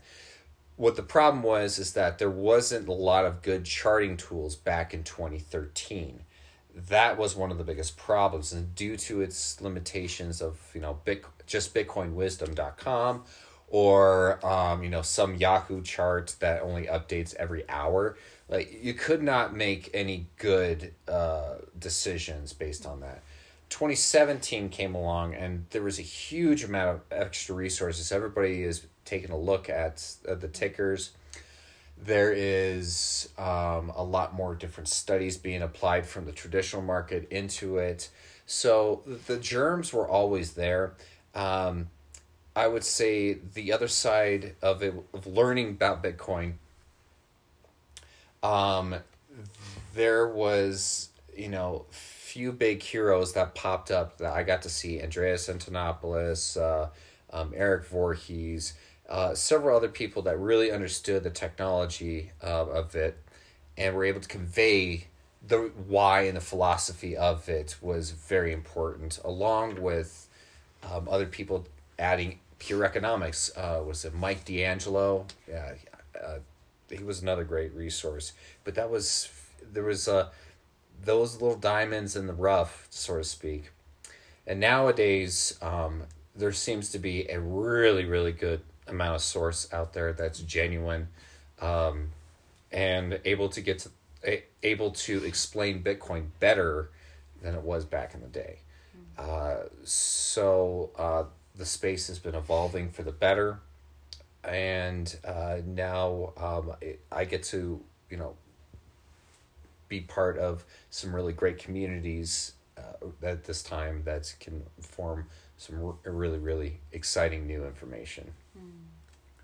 What 0.76 0.96
the 0.96 1.02
problem 1.02 1.42
was 1.42 1.78
is 1.78 1.94
that 1.94 2.18
there 2.18 2.30
wasn't 2.30 2.86
a 2.86 2.92
lot 2.92 3.24
of 3.24 3.40
good 3.40 3.64
charting 3.64 4.18
tools 4.18 4.56
back 4.56 4.92
in 4.92 5.04
2013. 5.04 6.20
that 6.74 7.16
was 7.16 7.34
one 7.34 7.50
of 7.50 7.56
the 7.56 7.64
biggest 7.64 7.96
problems 7.96 8.52
and 8.52 8.74
due 8.74 8.98
to 8.98 9.22
its 9.22 9.58
limitations 9.62 10.42
of 10.42 10.60
you 10.74 10.80
know 10.82 11.00
Bit, 11.06 11.24
just 11.46 11.72
bitcoinwisdom.com 11.74 13.24
or 13.68 14.44
um, 14.46 14.82
you 14.82 14.88
know 14.88 15.02
some 15.02 15.34
yahoo 15.36 15.82
chart 15.82 16.34
that 16.40 16.62
only 16.62 16.86
updates 16.86 17.34
every 17.36 17.68
hour 17.68 18.16
like 18.48 18.78
you 18.82 18.94
could 18.94 19.22
not 19.22 19.54
make 19.54 19.90
any 19.92 20.26
good 20.38 20.94
uh, 21.08 21.54
decisions 21.78 22.52
based 22.52 22.86
on 22.86 23.00
that 23.00 23.22
2017 23.68 24.68
came 24.68 24.94
along 24.94 25.34
and 25.34 25.66
there 25.70 25.82
was 25.82 25.98
a 25.98 26.02
huge 26.02 26.62
amount 26.62 26.88
of 26.96 27.00
extra 27.10 27.54
resources 27.54 28.12
everybody 28.12 28.62
is 28.62 28.86
taking 29.04 29.30
a 29.30 29.38
look 29.38 29.68
at 29.68 30.14
uh, 30.28 30.34
the 30.34 30.48
tickers 30.48 31.12
there 31.98 32.32
is 32.32 33.28
um, 33.38 33.90
a 33.94 34.02
lot 34.02 34.34
more 34.34 34.54
different 34.54 34.88
studies 34.88 35.36
being 35.36 35.62
applied 35.62 36.06
from 36.06 36.26
the 36.26 36.32
traditional 36.32 36.82
market 36.82 37.26
into 37.30 37.78
it. 37.78 38.10
So 38.44 39.02
the 39.26 39.38
germs 39.38 39.92
were 39.92 40.06
always 40.06 40.52
there. 40.52 40.94
Um, 41.34 41.88
I 42.56 42.66
would 42.66 42.84
say 42.84 43.34
the 43.34 43.72
other 43.74 43.86
side 43.86 44.54
of 44.62 44.82
it, 44.82 44.94
of 45.12 45.26
learning 45.26 45.70
about 45.70 46.02
Bitcoin, 46.02 46.54
um, 48.42 48.94
there 49.94 50.26
was, 50.26 51.10
you 51.36 51.48
know, 51.48 51.84
few 51.90 52.52
big 52.52 52.82
heroes 52.82 53.34
that 53.34 53.54
popped 53.54 53.90
up 53.90 54.16
that 54.18 54.32
I 54.32 54.42
got 54.42 54.62
to 54.62 54.70
see. 54.70 55.02
Andreas 55.02 55.48
Antonopoulos, 55.48 56.56
uh, 56.56 56.88
um, 57.30 57.52
Eric 57.54 57.84
Voorhees, 57.84 58.72
uh, 59.06 59.34
several 59.34 59.76
other 59.76 59.88
people 59.88 60.22
that 60.22 60.38
really 60.38 60.70
understood 60.70 61.24
the 61.24 61.30
technology 61.30 62.32
uh, 62.42 62.66
of 62.66 62.94
it 62.94 63.18
and 63.76 63.94
were 63.94 64.04
able 64.04 64.20
to 64.20 64.28
convey 64.28 65.08
the 65.46 65.70
why 65.86 66.22
and 66.22 66.38
the 66.38 66.40
philosophy 66.40 67.16
of 67.16 67.50
it 67.50 67.76
was 67.82 68.12
very 68.12 68.52
important, 68.54 69.20
along 69.24 69.80
with 69.80 70.26
um, 70.90 71.06
other 71.10 71.26
people 71.26 71.66
adding 71.98 72.38
pure 72.58 72.84
economics. 72.84 73.50
Uh, 73.56 73.82
was 73.86 74.04
it 74.04 74.14
Mike 74.14 74.44
D'Angelo? 74.44 75.26
Yeah, 75.48 75.72
uh, 76.22 76.38
he 76.90 77.02
was 77.02 77.22
another 77.22 77.44
great 77.44 77.74
resource. 77.74 78.32
But 78.64 78.74
that 78.74 78.90
was 78.90 79.28
there 79.72 79.84
was 79.84 80.08
uh, 80.08 80.28
those 81.04 81.40
little 81.40 81.58
diamonds 81.58 82.16
in 82.16 82.26
the 82.26 82.32
rough, 82.32 82.86
so 82.90 83.18
to 83.18 83.24
speak. 83.24 83.70
And 84.46 84.60
nowadays, 84.60 85.58
um, 85.60 86.04
there 86.34 86.52
seems 86.52 86.90
to 86.90 86.98
be 86.98 87.28
a 87.28 87.40
really, 87.40 88.04
really 88.04 88.32
good 88.32 88.60
amount 88.86 89.16
of 89.16 89.22
source 89.22 89.68
out 89.72 89.92
there 89.92 90.12
that's 90.12 90.38
genuine 90.40 91.08
um, 91.60 92.10
and 92.70 93.18
able 93.24 93.48
to 93.48 93.60
get 93.60 93.80
to 93.80 93.90
a, 94.24 94.44
able 94.62 94.90
to 94.90 95.24
explain 95.24 95.82
Bitcoin 95.82 96.26
better 96.38 96.90
than 97.42 97.54
it 97.54 97.62
was 97.62 97.84
back 97.84 98.14
in 98.14 98.20
the 98.20 98.28
day. 98.28 98.58
Uh, 99.18 99.56
so 99.84 100.90
uh, 100.96 101.24
the 101.56 101.66
space 101.66 102.08
has 102.08 102.18
been 102.18 102.34
evolving 102.34 102.90
for 102.90 103.02
the 103.02 103.12
better, 103.12 103.60
and 104.44 105.16
uh, 105.24 105.58
now 105.66 106.32
um, 106.36 106.72
I 107.10 107.24
get 107.24 107.42
to 107.44 107.80
you 108.10 108.16
know 108.16 108.34
be 109.88 110.00
part 110.00 110.38
of 110.38 110.64
some 110.90 111.14
really 111.14 111.32
great 111.32 111.58
communities 111.58 112.52
uh, 112.76 113.06
at 113.26 113.44
this 113.44 113.62
time 113.62 114.02
that 114.04 114.34
can 114.40 114.62
form 114.80 115.26
some 115.56 115.94
really 116.04 116.38
really 116.38 116.80
exciting 116.92 117.46
new 117.46 117.64
information. 117.64 118.30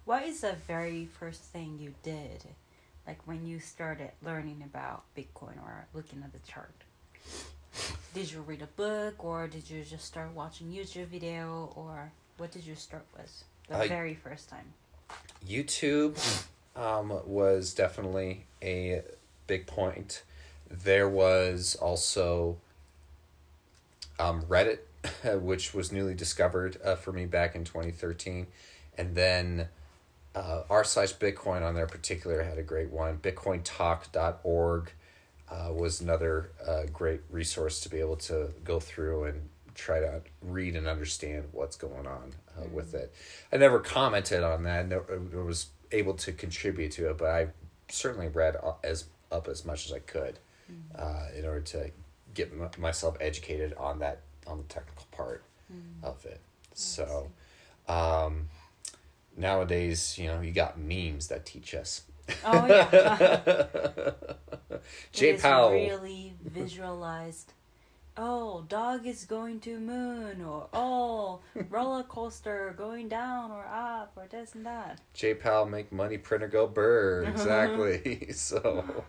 What 0.05 0.25
is 0.25 0.41
the 0.41 0.57
very 0.67 1.07
first 1.07 1.43
thing 1.43 1.79
you 1.81 1.95
did, 2.03 2.45
like 3.07 3.21
when 3.27 3.47
you 3.47 3.61
started 3.61 4.11
learning 4.23 4.63
about 4.65 5.05
Bitcoin 5.17 5.63
or 5.63 5.87
looking 5.95 6.23
at 6.25 6.33
the 6.33 6.41
chart? 6.41 6.75
Did 8.15 8.31
you 8.31 8.43
read 8.43 8.63
a 8.63 8.67
book 8.67 9.25
or 9.25 9.49
did 9.49 9.71
you 9.71 9.83
just 9.85 10.05
start 10.05 10.33
watching 10.35 10.69
YouTube 10.69 11.07
video 11.07 11.73
or 11.77 12.13
what 12.37 12.51
did 12.51 12.67
you 12.67 12.75
start 12.75 13.07
with 13.17 13.45
the 13.69 13.77
I- 13.77 13.89
very 13.89 14.15
first 14.15 14.51
time? 14.51 14.75
YouTube 15.47 16.19
um, 16.77 17.13
was 17.27 17.75
definitely 17.75 18.47
a 18.63 19.03
big 19.47 19.67
point. 19.67 20.23
There 20.71 21.09
was 21.09 21.75
also 21.81 22.59
um, 24.19 24.43
Reddit, 24.43 24.79
which 25.41 25.75
was 25.75 25.93
newly 25.93 26.15
discovered 26.15 26.79
uh, 26.85 26.97
for 26.97 27.13
me 27.13 27.27
back 27.27 27.55
in 27.55 27.65
2013. 27.65 28.47
And 28.97 29.15
then 29.15 29.69
uh, 30.35 30.63
r 30.71 30.85
slash 30.85 31.15
Bitcoin 31.15 31.63
on 31.63 31.75
there 31.75 31.87
particular 31.87 32.43
had 32.43 32.59
a 32.59 32.63
great 32.63 32.91
one. 32.91 33.19
BitcoinTalk.org 33.19 34.93
uh, 35.51 35.73
was 35.73 36.01
another 36.01 36.51
uh, 36.67 36.83
great 36.93 37.21
resource 37.31 37.81
to 37.81 37.89
be 37.89 37.99
able 37.99 38.17
to 38.17 38.51
go 38.65 38.81
through 38.81 39.25
and 39.25 39.49
try 39.75 40.01
to 40.01 40.21
read 40.43 40.77
and 40.77 40.87
understand 40.87 41.45
what's 41.53 41.77
going 41.77 42.07
on 42.07 42.33
uh, 42.59 42.67
with 42.73 42.95
it. 42.95 43.15
I 43.53 43.57
never 43.57 43.79
commented 43.79 44.43
on 44.43 44.63
that. 44.65 44.89
Never 44.89 45.21
was 45.45 45.69
able 45.91 46.15
to 46.15 46.33
contribute 46.33 46.93
to 46.93 47.11
it, 47.11 47.19
but 47.19 47.29
I 47.29 47.49
certainly 47.89 48.29
read 48.29 48.57
as 48.83 49.05
up 49.31 49.49
as 49.49 49.65
much 49.65 49.87
as 49.87 49.93
I 49.93 49.99
could 50.01 50.39
uh, 50.99 51.27
in 51.37 51.45
order 51.47 51.61
to 51.61 51.91
get 52.35 52.51
m- 52.53 52.71
myself 52.79 53.17
educated 53.21 53.75
on 53.75 53.99
that 54.01 54.21
on 54.47 54.59
the 54.59 54.65
technical 54.65 55.07
part 55.11 55.43
of 56.03 56.25
it. 56.27 56.41
So 56.75 57.31
um, 57.89 58.49
nowadays, 59.37 60.19
you 60.19 60.27
know, 60.27 60.41
you 60.41 60.53
got 60.53 60.79
memes 60.79 61.29
that 61.29 61.47
teach 61.47 61.75
us. 61.75 62.03
Oh 62.45 62.67
yeah. 62.67 64.11
J 65.13 65.31
It 65.31 65.35
is 65.37 65.43
Powell. 65.43 65.73
really 65.73 66.35
visualized. 66.43 67.53
Oh, 68.15 68.67
dog 68.69 69.07
is 69.07 69.25
going 69.25 69.61
to 69.61 69.79
moon, 69.79 70.43
or 70.43 70.69
oh, 70.75 71.41
roller 71.71 72.03
coaster 72.03 72.75
going 72.77 73.09
down 73.09 73.51
or 73.51 73.65
up, 73.65 74.13
or 74.17 74.27
this 74.31 74.55
and 74.55 74.67
that. 74.67 75.01
J 75.15 75.33
Powell 75.35 75.65
make 75.65 75.91
money, 75.91 76.19
printer 76.19 76.49
go 76.49 76.67
burr. 76.67 77.25
Exactly. 77.29 78.31
so, 78.35 79.05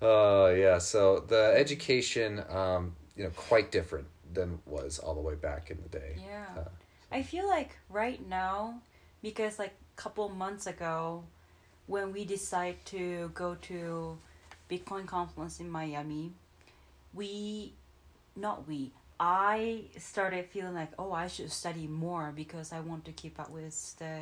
uh, 0.00 0.54
yeah. 0.56 0.78
So 0.78 1.20
the 1.20 1.52
education, 1.54 2.42
um, 2.48 2.96
you 3.16 3.24
know, 3.24 3.30
quite 3.36 3.70
different 3.70 4.06
than 4.32 4.60
was 4.64 4.98
all 4.98 5.14
the 5.14 5.20
way 5.20 5.34
back 5.34 5.70
in 5.70 5.78
the 5.82 5.88
day. 5.90 6.16
Yeah. 6.16 6.46
Uh, 6.56 6.68
I 7.10 7.22
feel 7.22 7.46
like 7.46 7.76
right 7.90 8.26
now, 8.26 8.80
because 9.20 9.58
like 9.58 9.74
a 9.98 10.00
couple 10.00 10.30
months 10.30 10.66
ago, 10.66 11.24
when 11.86 12.12
we 12.12 12.24
decide 12.24 12.84
to 12.86 13.30
go 13.34 13.56
to 13.62 14.18
Bitcoin 14.70 15.06
conference 15.06 15.60
in 15.60 15.68
Miami, 15.70 16.32
we, 17.14 17.72
not 18.36 18.66
we, 18.66 18.92
I 19.20 19.84
started 19.98 20.46
feeling 20.46 20.74
like 20.74 20.90
oh 20.98 21.12
I 21.12 21.28
should 21.28 21.52
study 21.52 21.86
more 21.86 22.32
because 22.34 22.72
I 22.72 22.80
want 22.80 23.04
to 23.04 23.12
keep 23.12 23.38
up 23.38 23.50
with 23.50 23.96
the 23.98 24.18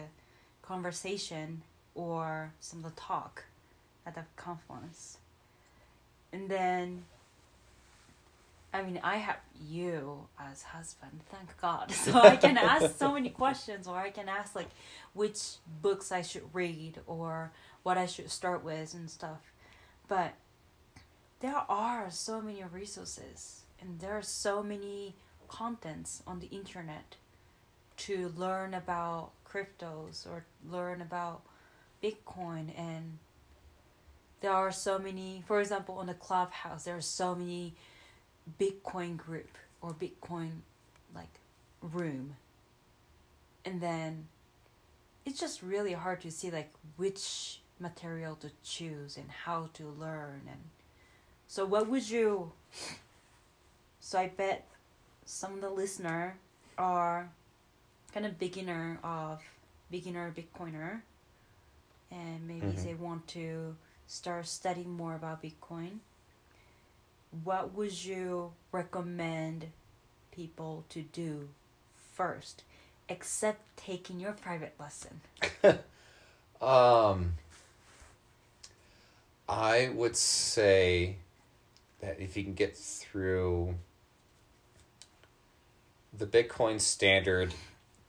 conversation 0.61 1.63
or 1.95 2.53
some 2.61 2.85
of 2.85 2.95
the 2.95 3.01
talk 3.01 3.45
at 4.05 4.15
the 4.15 4.25
conference, 4.37 5.19
and 6.33 6.49
then 6.51 7.05
I 8.73 8.83
mean, 8.83 9.01
I 9.03 9.17
have 9.17 9.39
you 9.69 10.29
as 10.39 10.63
husband, 10.63 11.21
thank 11.31 11.61
God. 11.61 11.91
So 11.93 12.13
I 12.13 12.37
can 12.37 12.57
ask 12.57 12.97
so 12.97 13.13
many 13.13 13.31
questions, 13.31 13.87
or 13.89 13.97
I 13.97 14.11
can 14.11 14.29
ask 14.29 14.55
like 14.55 14.71
which 15.13 15.57
books 15.83 16.13
I 16.13 16.23
should 16.23 16.45
read, 16.53 17.01
or 17.07 17.51
what 17.83 17.99
I 17.99 18.07
should 18.07 18.31
start 18.31 18.63
with, 18.65 18.95
and 18.95 19.11
stuff. 19.11 19.53
But 20.09 20.35
there 21.41 21.63
are 21.69 22.11
so 22.11 22.41
many 22.41 22.63
resources, 22.65 23.63
and 23.81 23.99
there 23.99 24.17
are 24.17 24.23
so 24.23 24.63
many 24.63 25.15
contents 25.49 26.23
on 26.27 26.39
the 26.39 26.47
internet 26.47 27.17
to 27.97 28.33
learn 28.37 28.73
about 28.73 29.33
cryptos 29.45 30.27
or 30.27 30.45
learn 30.69 31.03
about 31.03 31.43
Bitcoin 32.03 32.73
and 32.79 33.19
there 34.41 34.53
are 34.53 34.73
so 34.73 34.99
many 34.99 35.43
for 35.47 35.61
example 35.61 35.97
on 35.97 36.07
the 36.07 36.15
clubhouse 36.15 36.85
there 36.85 36.97
are 36.97 37.03
so 37.03 37.35
many 37.35 37.75
Bitcoin 38.59 39.17
group 39.17 39.57
or 39.81 39.93
Bitcoin 39.93 40.61
like 41.15 41.39
room. 41.83 42.37
And 43.65 43.81
then 43.81 44.29
it's 45.25 45.39
just 45.39 45.63
really 45.63 45.93
hard 45.93 46.21
to 46.23 46.31
see 46.31 46.51
like 46.51 46.73
which 46.97 47.61
material 47.79 48.35
to 48.37 48.51
choose 48.63 49.17
and 49.17 49.31
how 49.31 49.69
to 49.73 49.87
learn 49.99 50.43
and 50.47 50.61
so 51.49 51.65
what 51.65 51.89
would 51.89 52.09
you 52.11 52.53
so 54.01 54.19
I 54.19 54.29
bet 54.29 54.67
some 55.25 55.55
of 55.55 55.61
the 55.63 55.71
listener 55.71 56.37
are 56.77 57.31
kind 58.13 58.27
of 58.27 58.39
beginner 58.39 58.99
of 59.03 59.41
beginner 59.91 60.31
Bitcoiner 60.37 61.01
and 62.11 62.47
maybe 62.47 62.67
Mhm. 62.67 62.85
they 62.85 62.95
want 62.95 63.27
to 63.29 63.77
start 64.07 64.47
studying 64.47 64.91
more 64.91 65.15
about 65.15 65.43
Bitcoin 65.43 66.01
what 67.45 67.75
would 67.75 68.05
you 68.05 68.53
recommend 68.73 69.67
people 70.33 70.85
to 70.89 71.03
do 71.03 71.49
first 72.15 72.63
except 73.09 73.77
taking 73.77 74.21
your 74.21 74.33
private 74.33 74.75
lesson 74.79 75.21
Um, 76.61 77.37
I 79.49 79.91
would 79.95 80.17
say 80.17 81.17
that 82.01 82.21
if 82.21 82.37
you 82.37 82.45
can 82.45 82.55
get 82.55 82.77
through 82.77 83.77
the 86.17 86.27
Bitcoin 86.27 86.81
standard 86.81 87.55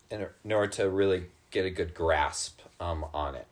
in, 0.09 0.27
order 0.51 0.67
to 0.73 0.89
really 0.89 1.25
get 1.49 1.65
a 1.65 1.69
good 1.69 1.93
grasp 1.93 2.59
um, 2.79 3.05
on 3.13 3.35
it. 3.35 3.47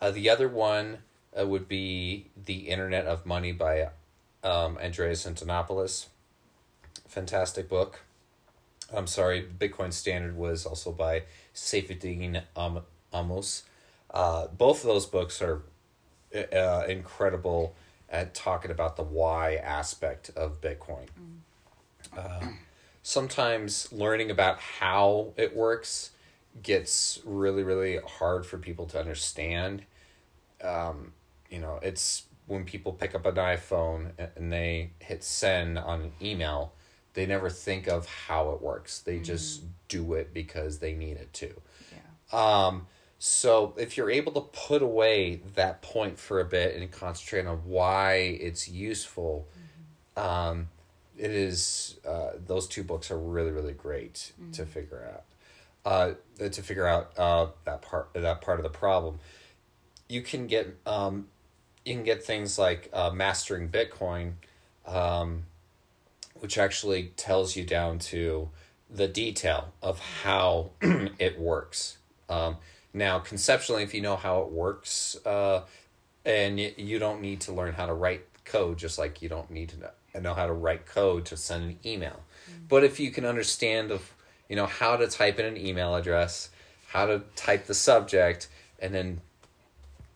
Uh, 0.00 0.10
the 0.10 0.30
other 0.30 0.48
one 0.48 0.98
uh, 1.38 1.46
would 1.46 1.68
be 1.68 2.26
The 2.42 2.68
Internet 2.68 3.06
of 3.06 3.26
Money 3.26 3.52
by 3.52 3.88
um, 4.44 4.78
Andreas 4.82 5.26
Antonopoulos. 5.26 6.06
Fantastic 7.08 7.68
book. 7.68 8.00
I'm 8.92 9.06
sorry, 9.06 9.46
Bitcoin 9.58 9.92
Standard 9.92 10.36
was 10.36 10.66
also 10.66 10.92
by 10.92 11.22
Saifedean 11.54 12.42
um, 12.54 12.82
Ammous. 13.12 13.62
Uh, 14.10 14.46
both 14.46 14.82
of 14.82 14.86
those 14.86 15.06
books 15.06 15.42
are 15.42 15.62
uh, 16.52 16.84
incredible 16.88 17.74
at 18.08 18.34
talking 18.34 18.70
about 18.70 18.96
the 18.96 19.02
why 19.02 19.54
aspect 19.56 20.30
of 20.36 20.60
Bitcoin. 20.60 21.06
Uh, 22.16 22.48
sometimes 23.02 23.90
learning 23.92 24.30
about 24.30 24.58
how 24.60 25.32
it 25.36 25.56
works 25.56 26.10
gets 26.62 27.20
really, 27.24 27.62
really 27.62 27.98
hard 27.98 28.46
for 28.46 28.58
people 28.58 28.86
to 28.86 29.00
understand. 29.00 29.82
Um, 30.62 31.12
you 31.50 31.58
know, 31.58 31.80
it's 31.82 32.24
when 32.46 32.64
people 32.64 32.92
pick 32.92 33.14
up 33.14 33.26
an 33.26 33.36
iPhone 33.36 34.12
and 34.36 34.52
they 34.52 34.90
hit 34.98 35.24
send 35.24 35.78
on 35.78 36.02
an 36.02 36.12
email, 36.20 36.74
they 37.14 37.26
never 37.26 37.48
think 37.48 37.86
of 37.86 38.06
how 38.06 38.50
it 38.50 38.60
works. 38.60 39.00
They 39.00 39.18
just 39.18 39.62
do 39.88 40.14
it 40.14 40.34
because 40.34 40.78
they 40.78 40.94
need 40.94 41.16
it 41.16 41.32
to. 41.34 41.54
Yeah. 41.92 42.66
Um, 42.66 42.86
so 43.18 43.74
if 43.78 43.96
you're 43.96 44.10
able 44.10 44.32
to 44.32 44.40
put 44.40 44.82
away 44.82 45.40
that 45.54 45.80
point 45.80 46.18
for 46.18 46.40
a 46.40 46.44
bit 46.44 46.76
and 46.76 46.90
concentrate 46.90 47.46
on 47.46 47.58
why 47.64 48.14
it's 48.16 48.68
useful, 48.68 49.48
um, 50.16 50.68
it 51.16 51.30
is 51.30 51.98
uh, 52.06 52.32
those 52.44 52.66
two 52.66 52.82
books 52.82 53.10
are 53.10 53.18
really 53.18 53.52
really 53.52 53.72
great 53.72 54.32
to 54.52 54.66
figure 54.66 55.08
out. 55.10 55.24
Uh, 55.86 56.14
to 56.38 56.62
figure 56.62 56.86
out 56.86 57.12
uh, 57.18 57.46
that 57.64 57.82
part 57.82 58.08
that 58.14 58.40
part 58.40 58.58
of 58.58 58.62
the 58.62 58.70
problem, 58.70 59.18
you 60.08 60.22
can 60.22 60.46
get 60.46 60.76
um, 60.86 61.28
you 61.84 61.94
can 61.94 62.04
get 62.04 62.24
things 62.24 62.58
like 62.58 62.88
uh, 62.92 63.10
mastering 63.10 63.68
Bitcoin, 63.68 64.32
um, 64.86 65.44
which 66.40 66.56
actually 66.58 67.12
tells 67.16 67.56
you 67.56 67.64
down 67.64 67.98
to 67.98 68.48
the 68.90 69.08
detail 69.08 69.72
of 69.82 69.98
how 69.98 70.70
it 70.80 71.38
works. 71.38 71.98
Um, 72.28 72.56
now, 72.92 73.18
conceptually, 73.18 73.82
if 73.82 73.92
you 73.92 74.00
know 74.00 74.16
how 74.16 74.42
it 74.42 74.50
works, 74.50 75.16
uh, 75.26 75.62
and 76.24 76.56
y- 76.56 76.74
you 76.76 76.98
don't 76.98 77.20
need 77.20 77.40
to 77.42 77.52
learn 77.52 77.74
how 77.74 77.86
to 77.86 77.92
write 77.92 78.24
code, 78.44 78.78
just 78.78 78.98
like 78.98 79.20
you 79.20 79.28
don't 79.28 79.50
need 79.50 79.70
to 79.70 79.80
know, 79.80 79.90
know 80.20 80.34
how 80.34 80.46
to 80.46 80.52
write 80.52 80.86
code 80.86 81.26
to 81.26 81.36
send 81.36 81.64
an 81.64 81.78
email. 81.84 82.20
But 82.68 82.84
if 82.84 83.00
you 83.00 83.10
can 83.10 83.24
understand 83.24 83.90
of 83.90 84.14
you 84.48 84.56
know 84.56 84.66
how 84.66 84.96
to 84.96 85.06
type 85.08 85.38
in 85.38 85.46
an 85.46 85.56
email 85.56 85.94
address, 85.94 86.50
how 86.88 87.06
to 87.06 87.22
type 87.36 87.66
the 87.66 87.74
subject, 87.74 88.48
and 88.78 88.94
then 88.94 89.20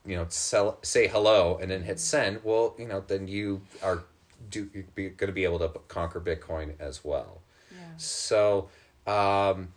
you 0.09 0.17
know 0.17 0.27
sell, 0.29 0.79
say 0.83 1.07
hello 1.07 1.59
and 1.61 1.71
then 1.71 1.83
hit 1.83 2.01
send, 2.01 2.41
well, 2.43 2.75
you 2.79 2.89
know 2.89 3.05
then 3.07 3.29
you 3.29 3.61
are 3.83 4.03
do 4.51 4.69
you're 4.73 5.11
going 5.11 5.29
to 5.29 5.33
be 5.33 5.45
able 5.45 5.59
to 5.59 5.69
conquer 5.89 6.21
Bitcoin 6.21 6.73
as 6.81 7.05
well. 7.05 7.43
Yeah. 7.71 7.87
So 7.99 8.71
um, 9.07 9.69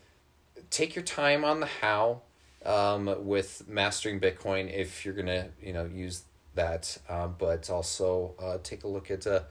take 0.69 0.95
your 0.95 1.03
time 1.03 1.43
on 1.43 1.59
the 1.59 1.65
how 1.65 2.21
um, 2.65 3.25
with 3.25 3.67
mastering 3.67 4.19
Bitcoin 4.19 4.71
if 4.73 5.05
you're 5.05 5.13
gonna 5.13 5.49
you 5.61 5.73
know 5.73 5.85
use 5.85 6.23
that, 6.55 6.97
um, 7.09 7.35
but 7.37 7.69
also 7.69 8.33
uh, 8.39 8.57
take 8.63 8.83
a 8.83 8.87
look 8.87 9.11
at 9.11 9.27
uh, 9.27 9.41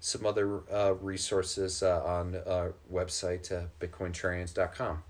some 0.00 0.24
other 0.24 0.62
uh, 0.72 0.94
resources 1.00 1.82
uh, 1.82 2.02
on 2.04 2.34
uh, 2.34 2.70
website 2.92 3.52
uh, 3.52 3.66
bitcointrarians.com. 3.80 5.02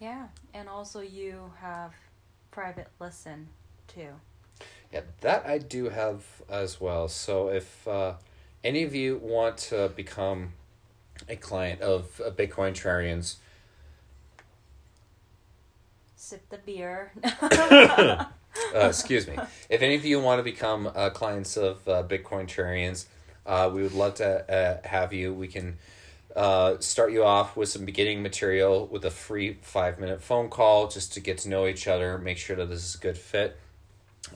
Yeah. 0.00 0.26
And 0.54 0.68
also 0.68 1.00
you 1.00 1.52
have 1.60 1.92
private 2.50 2.88
listen 3.00 3.48
too. 3.88 4.10
Yeah, 4.92 5.00
that 5.20 5.46
I 5.46 5.58
do 5.58 5.88
have 5.88 6.24
as 6.48 6.80
well. 6.80 7.08
So 7.08 7.48
if 7.48 7.86
uh, 7.86 8.14
any 8.62 8.82
of 8.82 8.94
you 8.94 9.18
want 9.22 9.58
to 9.58 9.90
become 9.94 10.52
a 11.28 11.36
client 11.36 11.80
of 11.80 12.20
uh, 12.24 12.30
Bitcoin 12.30 12.74
Trarians, 12.74 13.36
Sip 16.26 16.48
the 16.48 16.58
beer. 16.58 17.12
uh, 17.22 18.26
excuse 18.74 19.28
me. 19.28 19.36
If 19.68 19.80
any 19.80 19.94
of 19.94 20.04
you 20.04 20.18
want 20.18 20.40
to 20.40 20.42
become 20.42 20.90
uh, 20.92 21.10
clients 21.10 21.56
of 21.56 21.86
uh, 21.86 22.02
Bitcoin 22.02 22.48
Trarians, 22.48 23.06
uh, 23.46 23.70
we 23.72 23.80
would 23.80 23.92
love 23.92 24.14
to 24.14 24.50
uh, 24.52 24.88
have 24.88 25.12
you. 25.12 25.32
We 25.32 25.46
can 25.46 25.78
uh, 26.34 26.78
start 26.80 27.12
you 27.12 27.22
off 27.22 27.56
with 27.56 27.68
some 27.68 27.84
beginning 27.84 28.22
material 28.22 28.88
with 28.88 29.04
a 29.04 29.10
free 29.10 29.58
five 29.62 30.00
minute 30.00 30.20
phone 30.20 30.50
call 30.50 30.88
just 30.88 31.12
to 31.12 31.20
get 31.20 31.38
to 31.38 31.48
know 31.48 31.66
each 31.66 31.86
other, 31.86 32.18
make 32.18 32.38
sure 32.38 32.56
that 32.56 32.70
this 32.70 32.82
is 32.82 32.96
a 32.96 32.98
good 32.98 33.16
fit. 33.16 33.56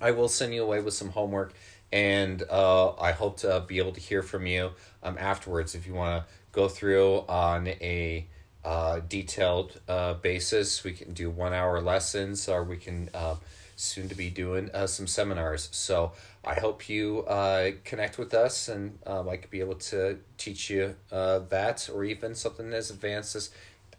I 0.00 0.10
will 0.12 0.28
send 0.28 0.54
you 0.54 0.62
away 0.62 0.80
with 0.80 0.94
some 0.94 1.10
homework, 1.10 1.52
and 1.92 2.42
uh, 2.50 2.92
I 2.94 3.12
hope 3.12 3.38
to 3.38 3.64
be 3.66 3.78
able 3.78 3.92
to 3.92 4.00
hear 4.00 4.22
from 4.22 4.46
you 4.46 4.70
um, 5.02 5.16
afterwards 5.18 5.74
if 5.74 5.86
you 5.86 5.94
want 5.94 6.22
to 6.22 6.32
go 6.52 6.68
through 6.68 7.24
on 7.28 7.68
a 7.68 8.26
uh, 8.64 9.00
detailed 9.08 9.80
uh, 9.88 10.14
basis. 10.14 10.84
We 10.84 10.92
can 10.92 11.12
do 11.12 11.30
one 11.30 11.52
hour 11.52 11.80
lessons, 11.80 12.48
or 12.48 12.62
we 12.64 12.76
can 12.76 13.08
uh, 13.14 13.36
soon 13.76 14.08
to 14.08 14.14
be 14.14 14.30
doing 14.30 14.70
uh, 14.72 14.86
some 14.86 15.06
seminars. 15.06 15.68
So 15.72 16.12
I 16.44 16.54
hope 16.54 16.88
you 16.88 17.20
uh, 17.24 17.72
connect 17.84 18.18
with 18.18 18.34
us, 18.34 18.68
and 18.68 18.98
um, 19.06 19.28
I 19.28 19.36
could 19.36 19.50
be 19.50 19.60
able 19.60 19.76
to 19.76 20.18
teach 20.36 20.70
you 20.70 20.94
uh, 21.10 21.40
that, 21.50 21.88
or 21.92 22.04
even 22.04 22.34
something 22.34 22.72
as 22.72 22.90
advanced 22.90 23.36
as 23.36 23.50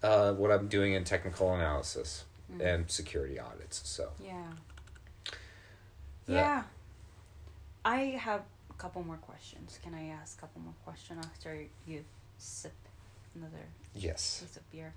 uh, 0.03 0.33
what 0.33 0.51
I'm 0.51 0.67
doing 0.67 0.93
in 0.93 1.03
technical 1.03 1.53
analysis 1.53 2.25
and 2.59 2.91
security 2.91 3.39
audits. 3.39 3.81
So. 3.85 4.09
Yeah. 4.23 4.33
Yeah. 6.27 6.63
I 7.83 7.97
have 8.19 8.41
a 8.69 8.73
couple 8.73 9.03
more 9.03 9.17
questions. 9.17 9.79
Can 9.83 9.93
I 9.93 10.07
ask 10.07 10.37
a 10.37 10.41
couple 10.41 10.61
more 10.61 10.73
questions 10.85 11.25
after 11.25 11.63
you 11.87 12.03
sip 12.37 12.73
another 13.35 13.65
Yes. 13.95 14.41
piece 14.41 14.57
of 14.57 14.71
beer? 14.71 14.93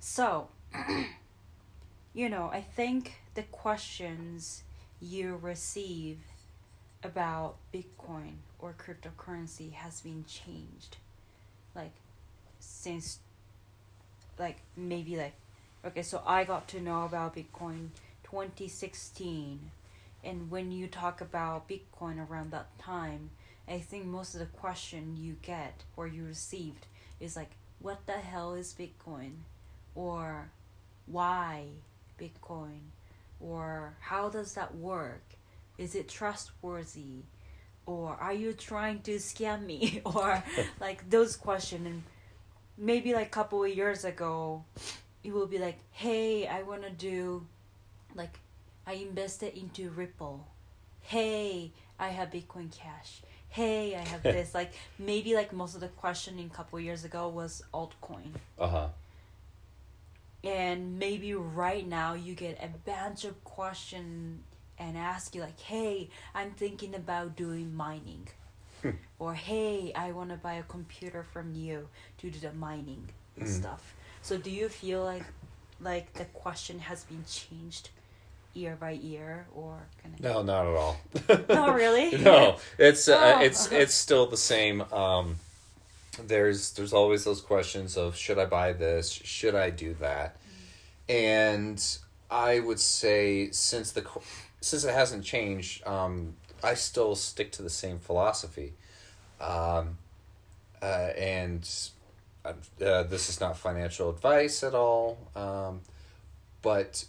So, 0.00 0.48
you 2.14 2.28
know, 2.28 2.50
I 2.52 2.60
think 2.60 3.14
the 3.34 3.42
questions 3.44 4.62
you 5.00 5.36
receive 5.40 6.18
about 7.02 7.56
Bitcoin 7.72 8.34
or 8.58 8.74
cryptocurrency 8.74 9.72
has 9.72 10.00
been 10.00 10.24
changed. 10.26 10.98
Like, 11.74 11.92
since, 12.60 13.18
like, 14.38 14.58
maybe 14.76 15.16
like, 15.16 15.34
okay, 15.84 16.02
so 16.02 16.22
I 16.26 16.44
got 16.44 16.68
to 16.68 16.80
know 16.80 17.04
about 17.04 17.34
Bitcoin 17.34 17.88
2016 18.24 19.70
and 20.24 20.50
when 20.50 20.70
you 20.70 20.86
talk 20.86 21.20
about 21.20 21.68
bitcoin 21.68 22.28
around 22.28 22.50
that 22.50 22.78
time 22.78 23.30
i 23.68 23.78
think 23.78 24.04
most 24.04 24.34
of 24.34 24.40
the 24.40 24.46
question 24.46 25.16
you 25.16 25.36
get 25.42 25.84
or 25.96 26.06
you 26.06 26.24
received 26.24 26.86
is 27.20 27.36
like 27.36 27.52
what 27.82 28.06
the 28.06 28.12
hell 28.12 28.54
is 28.54 28.74
bitcoin? 28.74 29.32
Or 29.94 30.50
why 31.06 31.66
bitcoin? 32.18 32.80
Or 33.40 33.96
how 34.00 34.28
does 34.28 34.54
that 34.54 34.74
work? 34.76 35.24
Is 35.76 35.94
it 35.94 36.08
trustworthy? 36.08 37.24
Or 37.84 38.16
are 38.20 38.32
you 38.32 38.52
trying 38.52 39.00
to 39.02 39.16
scam 39.16 39.66
me? 39.66 40.00
Or 40.06 40.42
like 40.80 41.10
those 41.10 41.36
questions 41.36 41.86
and 41.86 42.02
maybe 42.78 43.12
like 43.12 43.26
a 43.26 43.30
couple 43.30 43.64
of 43.64 43.74
years 43.74 44.04
ago 44.04 44.64
it 45.22 45.32
will 45.32 45.46
be 45.46 45.58
like 45.58 45.78
hey 45.90 46.48
i 46.48 46.62
want 46.62 46.82
to 46.82 46.90
do 46.90 47.46
like 48.14 48.38
I 48.86 48.94
invested 48.94 49.56
into 49.58 49.90
Ripple. 49.90 50.46
Hey, 51.00 51.72
I 51.98 52.08
have 52.08 52.30
Bitcoin 52.30 52.70
Cash. 52.76 53.22
Hey, 53.48 53.94
I 53.96 54.00
have 54.00 54.22
this. 54.36 54.54
like 54.54 54.72
maybe 54.98 55.34
like 55.34 55.52
most 55.52 55.74
of 55.74 55.80
the 55.80 55.88
questioning 55.88 56.50
a 56.52 56.54
couple 56.56 56.78
years 56.80 57.04
ago 57.04 57.28
was 57.28 57.62
altcoin. 57.72 58.32
Uh 58.58 58.68
huh. 58.68 58.88
And 60.44 60.98
maybe 60.98 61.34
right 61.34 61.86
now 61.86 62.14
you 62.14 62.34
get 62.34 62.58
a 62.62 62.68
bunch 62.88 63.24
of 63.24 63.42
question 63.44 64.42
and 64.78 64.96
ask 64.96 65.34
you 65.34 65.40
like, 65.40 65.60
"Hey, 65.60 66.10
I'm 66.34 66.50
thinking 66.52 66.94
about 66.94 67.36
doing 67.36 67.74
mining." 67.74 68.28
or 69.20 69.34
"Hey, 69.34 69.92
I 69.94 70.10
want 70.10 70.30
to 70.30 70.36
buy 70.36 70.54
a 70.54 70.64
computer 70.64 71.22
from 71.22 71.54
you 71.54 71.88
to 72.18 72.30
do 72.30 72.38
the 72.40 72.52
mining 72.52 73.08
and 73.36 73.46
Mm. 73.46 73.60
stuff." 73.60 73.94
So 74.22 74.36
do 74.36 74.50
you 74.50 74.68
feel 74.68 75.04
like 75.04 75.24
like 75.80 76.12
the 76.14 76.24
question 76.26 76.78
has 76.80 77.04
been 77.04 77.24
changed 77.24 77.90
year 78.54 78.76
by 78.78 78.90
year 78.92 79.46
or 79.54 79.78
kind 80.02 80.14
of 80.14 80.20
No, 80.20 80.42
not 80.42 80.66
at 80.66 80.74
all. 80.74 80.96
No, 81.48 81.72
really? 81.74 82.16
no, 82.22 82.56
it's 82.78 83.08
uh, 83.08 83.36
Oh. 83.36 83.42
it's 83.42 83.70
it's 83.72 83.94
still 83.94 84.26
the 84.26 84.36
same. 84.36 84.82
Um, 84.92 85.36
there's 86.22 86.72
there's 86.72 86.92
always 86.92 87.24
those 87.24 87.40
questions 87.40 87.96
of 87.96 88.16
should 88.16 88.38
I 88.38 88.46
buy 88.46 88.72
this? 88.72 89.10
Should 89.10 89.54
I 89.54 89.70
do 89.70 89.94
that? 90.00 90.36
And 91.08 91.82
I 92.30 92.60
would 92.60 92.80
say 92.80 93.50
since 93.50 93.92
the 93.92 94.04
since 94.60 94.84
it 94.84 94.92
hasn't 94.94 95.24
changed, 95.24 95.86
um, 95.86 96.34
I 96.62 96.74
still 96.74 97.14
stick 97.16 97.52
to 97.52 97.62
the 97.62 97.70
same 97.70 97.98
philosophy. 97.98 98.74
Um, 99.40 99.98
uh, 100.80 101.10
and 101.18 101.68
uh, 102.44 102.52
this 103.04 103.28
is 103.28 103.40
not 103.40 103.56
financial 103.56 104.10
advice 104.10 104.62
at 104.62 104.74
all. 104.74 105.18
Um, 105.34 105.80
but 106.62 107.04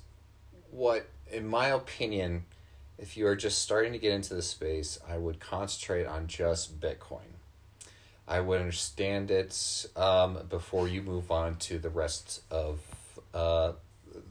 what, 0.72 1.08
in 1.34 1.48
my 1.48 1.68
opinion, 1.68 2.46
if 2.98 3.18
you 3.18 3.28
are 3.28 3.36
just 3.36 3.62
starting 3.62 3.92
to 3.94 4.00
get 4.00 4.14
into 4.14 4.34
the 4.34 4.42
space, 4.42 5.00
I 5.08 5.18
would 5.18 5.40
concentrate 5.40 6.06
on 6.06 6.28
just 6.28 6.80
Bitcoin. 6.80 7.40
I 8.28 8.40
would 8.40 8.62
understand 8.62 9.32
it 9.32 9.88
um, 9.96 10.40
before 10.50 10.88
you 10.88 11.02
move 11.02 11.32
on 11.32 11.56
to 11.58 11.78
the 11.78 11.90
rest 11.90 12.42
of 12.50 12.80
uh, 13.34 13.74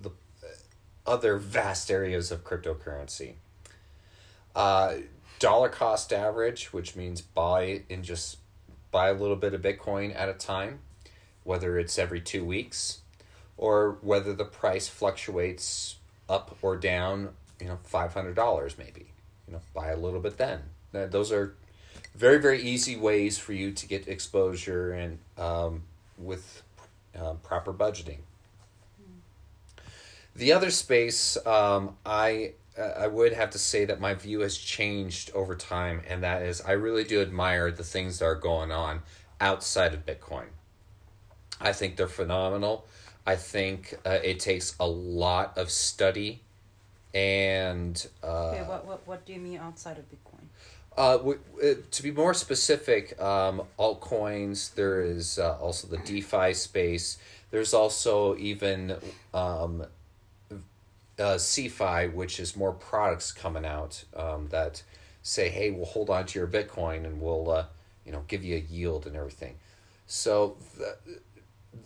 the 0.00 0.10
other 1.06 1.36
vast 1.36 1.90
areas 1.90 2.30
of 2.30 2.44
cryptocurrency. 2.44 3.34
Uh, 4.54 4.94
dollar 5.38 5.68
cost 5.68 6.12
average, 6.12 6.72
which 6.72 6.94
means 6.94 7.20
buy 7.20 7.82
and 7.90 8.04
just 8.04 8.38
buy 8.90 9.08
a 9.08 9.14
little 9.14 9.36
bit 9.36 9.52
of 9.52 9.60
Bitcoin 9.60 10.14
at 10.14 10.28
a 10.28 10.34
time, 10.34 10.78
whether 11.44 11.78
it's 11.78 11.98
every 11.98 12.20
two 12.20 12.44
weeks 12.44 13.00
or 13.56 13.98
whether 14.00 14.32
the 14.32 14.44
price 14.44 14.88
fluctuates 14.88 15.96
up 16.32 16.56
or 16.62 16.76
down, 16.76 17.28
you 17.60 17.66
know, 17.66 17.78
$500 17.92 18.78
maybe. 18.78 19.06
You 19.46 19.54
know, 19.54 19.60
buy 19.74 19.88
a 19.88 19.96
little 19.96 20.20
bit 20.20 20.38
then. 20.38 20.60
Those 20.92 21.30
are 21.32 21.54
very, 22.14 22.38
very 22.40 22.60
easy 22.62 22.96
ways 22.96 23.38
for 23.38 23.52
you 23.52 23.72
to 23.72 23.86
get 23.86 24.08
exposure 24.08 24.92
and 24.92 25.18
um, 25.38 25.82
with 26.18 26.62
uh, 27.18 27.34
proper 27.34 27.72
budgeting. 27.72 28.18
The 30.34 30.52
other 30.52 30.70
space, 30.70 31.36
um, 31.46 31.96
I 32.06 32.52
I 32.78 33.06
would 33.06 33.34
have 33.34 33.50
to 33.50 33.58
say 33.58 33.84
that 33.84 34.00
my 34.00 34.14
view 34.14 34.40
has 34.40 34.56
changed 34.56 35.30
over 35.32 35.54
time, 35.54 36.00
and 36.08 36.22
that 36.22 36.40
is 36.42 36.62
I 36.62 36.72
really 36.72 37.04
do 37.04 37.20
admire 37.20 37.70
the 37.70 37.84
things 37.84 38.18
that 38.18 38.24
are 38.24 38.34
going 38.34 38.72
on 38.72 39.02
outside 39.40 39.92
of 39.92 40.06
Bitcoin. 40.06 40.46
I 41.60 41.72
think 41.74 41.96
they're 41.96 42.08
phenomenal. 42.08 42.86
I 43.26 43.36
think 43.36 43.94
uh, 44.04 44.18
it 44.22 44.40
takes 44.40 44.74
a 44.80 44.86
lot 44.86 45.56
of 45.56 45.70
study 45.70 46.40
and. 47.14 48.06
Uh, 48.22 48.50
okay, 48.50 48.62
what, 48.62 48.86
what, 48.86 49.06
what 49.06 49.26
do 49.26 49.32
you 49.32 49.40
mean 49.40 49.58
outside 49.58 49.98
of 49.98 50.04
Bitcoin? 50.10 50.46
Uh, 50.96 51.16
w- 51.16 51.38
w- 51.56 51.82
to 51.90 52.02
be 52.02 52.10
more 52.10 52.34
specific, 52.34 53.20
um, 53.20 53.62
altcoins, 53.78 54.74
there 54.74 55.00
is 55.00 55.38
uh, 55.38 55.56
also 55.58 55.86
the 55.86 55.98
DeFi 55.98 56.52
space. 56.52 57.18
There's 57.50 57.72
also 57.72 58.36
even 58.36 58.96
um, 59.32 59.86
uh, 60.50 61.36
CeFi, 61.36 62.12
which 62.12 62.40
is 62.40 62.56
more 62.56 62.72
products 62.72 63.32
coming 63.32 63.64
out 63.64 64.04
um, 64.16 64.48
that 64.50 64.82
say, 65.22 65.48
"Hey, 65.48 65.70
we'll 65.70 65.86
hold 65.86 66.10
on 66.10 66.26
to 66.26 66.38
your 66.38 66.48
Bitcoin 66.48 67.04
and 67.04 67.20
we'll, 67.20 67.50
uh, 67.50 67.64
you 68.04 68.12
know, 68.12 68.24
give 68.28 68.44
you 68.44 68.56
a 68.56 68.60
yield 68.60 69.06
and 69.06 69.16
everything." 69.16 69.54
So 70.06 70.56
th- 70.76 71.20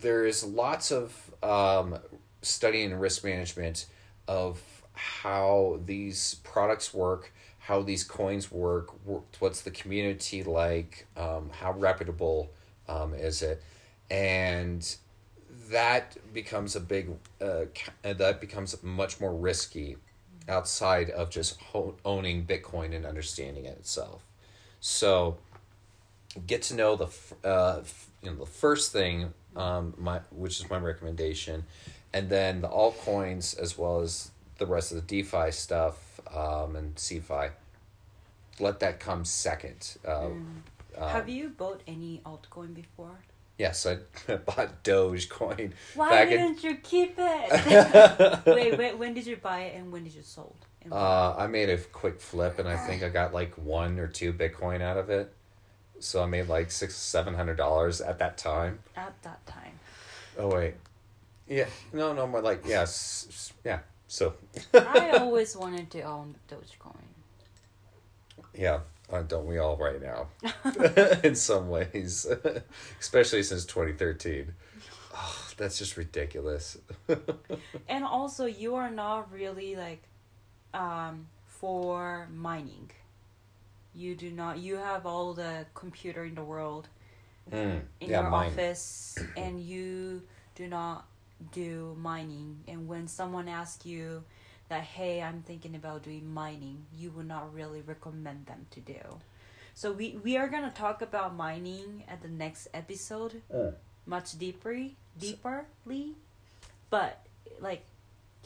there 0.01 0.25
is 0.25 0.43
lots 0.43 0.91
of 0.91 1.26
um, 1.43 1.97
studying 2.41 2.93
risk 2.95 3.23
management 3.23 3.85
of 4.27 4.61
how 4.93 5.79
these 5.85 6.35
products 6.43 6.93
work, 6.93 7.31
how 7.59 7.81
these 7.81 8.03
coins 8.03 8.51
work, 8.51 8.89
what's 9.39 9.61
the 9.61 9.71
community 9.71 10.43
like, 10.43 11.05
um, 11.15 11.49
how 11.51 11.71
reputable 11.73 12.49
um, 12.87 13.13
is 13.13 13.41
it, 13.41 13.61
and 14.09 14.95
that 15.69 16.17
becomes 16.33 16.75
a 16.75 16.79
big 16.79 17.09
uh, 17.41 17.65
that 18.03 18.39
becomes 18.39 18.81
much 18.83 19.19
more 19.19 19.33
risky 19.33 19.97
outside 20.49 21.09
of 21.09 21.29
just 21.29 21.59
owning 22.05 22.45
bitcoin 22.45 22.95
and 22.95 23.05
understanding 23.05 23.65
it 23.65 23.77
itself. 23.77 24.23
So 24.79 25.37
get 26.45 26.61
to 26.63 26.75
know 26.75 26.95
the 26.95 27.07
uh, 27.47 27.81
you 28.21 28.31
know 28.31 28.37
the 28.37 28.45
first 28.45 28.91
thing 28.91 29.33
um, 29.57 29.93
my 29.97 30.19
which 30.31 30.59
is 30.59 30.69
my 30.69 30.77
recommendation 30.77 31.63
and 32.13 32.29
then 32.29 32.61
the 32.61 32.69
altcoins 32.69 33.57
as 33.59 33.77
well 33.77 33.99
as 33.99 34.31
the 34.57 34.65
rest 34.65 34.91
of 34.91 34.95
the 34.95 35.23
defi 35.23 35.51
stuff 35.51 36.21
um, 36.33 36.75
and 36.75 36.95
CeFi 36.95 37.51
let 38.59 38.79
that 38.79 38.99
come 38.99 39.25
second 39.25 39.97
uh, 40.05 40.11
mm. 40.11 40.45
um, 40.97 41.09
have 41.09 41.29
you 41.29 41.49
bought 41.49 41.81
any 41.87 42.21
altcoin 42.25 42.73
before 42.73 43.17
Yes, 43.57 43.87
I 43.87 43.95
bought 44.35 44.83
Dogecoin. 44.83 45.71
Why 45.95 46.25
didn't 46.25 46.63
in... 46.63 46.69
you 46.69 46.75
keep 46.77 47.15
it? 47.17 48.45
wait, 48.45 48.77
wait, 48.77 48.97
when 48.97 49.13
did 49.15 49.25
you 49.25 49.37
buy 49.37 49.61
it 49.61 49.75
and 49.75 49.91
when 49.91 50.03
did 50.03 50.13
you 50.13 50.21
sold? 50.21 50.55
Uh, 50.91 51.35
I 51.37 51.47
made 51.47 51.69
a 51.69 51.77
quick 51.77 52.21
flip 52.21 52.59
and 52.59 52.67
I 52.67 52.77
think 52.77 53.03
I 53.03 53.09
got 53.09 53.33
like 53.33 53.53
one 53.55 53.99
or 53.99 54.07
two 54.07 54.31
Bitcoin 54.31 54.81
out 54.81 54.97
of 54.97 55.09
it. 55.09 55.33
So 55.99 56.21
I 56.21 56.25
made 56.25 56.47
like 56.47 56.71
six, 56.71 56.95
seven 56.95 57.33
hundred 57.33 57.57
dollars 57.57 58.01
at 58.01 58.19
that 58.19 58.37
time. 58.37 58.79
At 58.95 59.21
that 59.23 59.45
time. 59.45 59.79
Oh 60.37 60.49
wait, 60.49 60.75
yeah, 61.47 61.65
no, 61.93 62.13
no, 62.13 62.27
more 62.27 62.41
like 62.41 62.63
yes, 62.67 63.53
yeah. 63.63 63.79
So. 64.07 64.33
I 64.73 65.09
always 65.19 65.55
wanted 65.55 65.89
to 65.91 66.01
own 66.01 66.35
Dogecoin. 66.49 66.95
Yeah, 68.53 68.79
uh, 69.11 69.21
don't 69.23 69.47
we 69.47 69.57
all 69.57 69.77
right 69.77 70.01
now? 70.01 70.27
In 71.23 71.35
some 71.35 71.69
ways, 71.69 72.25
especially 72.99 73.43
since 73.43 73.65
2013. 73.65 74.53
Oh, 75.15 75.47
that's 75.57 75.79
just 75.79 75.97
ridiculous. 75.97 76.77
and 77.87 78.03
also, 78.03 78.45
you 78.45 78.75
are 78.75 78.91
not 78.91 79.31
really 79.31 79.75
like 79.75 80.03
um, 80.73 81.27
for 81.45 82.27
mining. 82.33 82.91
You 83.97 84.15
do 84.15 84.29
not. 84.31 84.59
You 84.59 84.75
have 84.75 85.05
all 85.05 85.33
the 85.33 85.65
computer 85.73 86.23
in 86.23 86.35
the 86.35 86.43
world 86.43 86.87
mm, 87.51 87.81
in 87.99 88.09
yeah, 88.09 88.21
your 88.21 88.29
mine. 88.29 88.51
office, 88.51 89.17
and 89.37 89.59
you 89.59 90.21
do 90.55 90.67
not 90.67 91.07
do 91.51 91.97
mining. 91.99 92.59
And 92.67 92.87
when 92.87 93.07
someone 93.07 93.47
asks 93.47 93.85
you 93.85 94.23
that 94.69 94.83
hey 94.83 95.21
i'm 95.21 95.41
thinking 95.41 95.75
about 95.75 96.03
doing 96.03 96.33
mining 96.33 96.85
you 96.95 97.11
would 97.11 97.27
not 97.27 97.53
really 97.53 97.81
recommend 97.81 98.45
them 98.45 98.65
to 98.71 98.79
do 98.79 98.99
so 99.73 99.91
we 99.91 100.17
we 100.23 100.37
are 100.37 100.47
gonna 100.47 100.71
talk 100.75 101.01
about 101.01 101.35
mining 101.35 102.03
at 102.07 102.21
the 102.21 102.27
next 102.27 102.67
episode 102.73 103.41
uh. 103.53 103.71
much 104.05 104.37
deeper 104.37 104.87
deeperly 105.19 106.13
but 106.89 107.25
like 107.59 107.83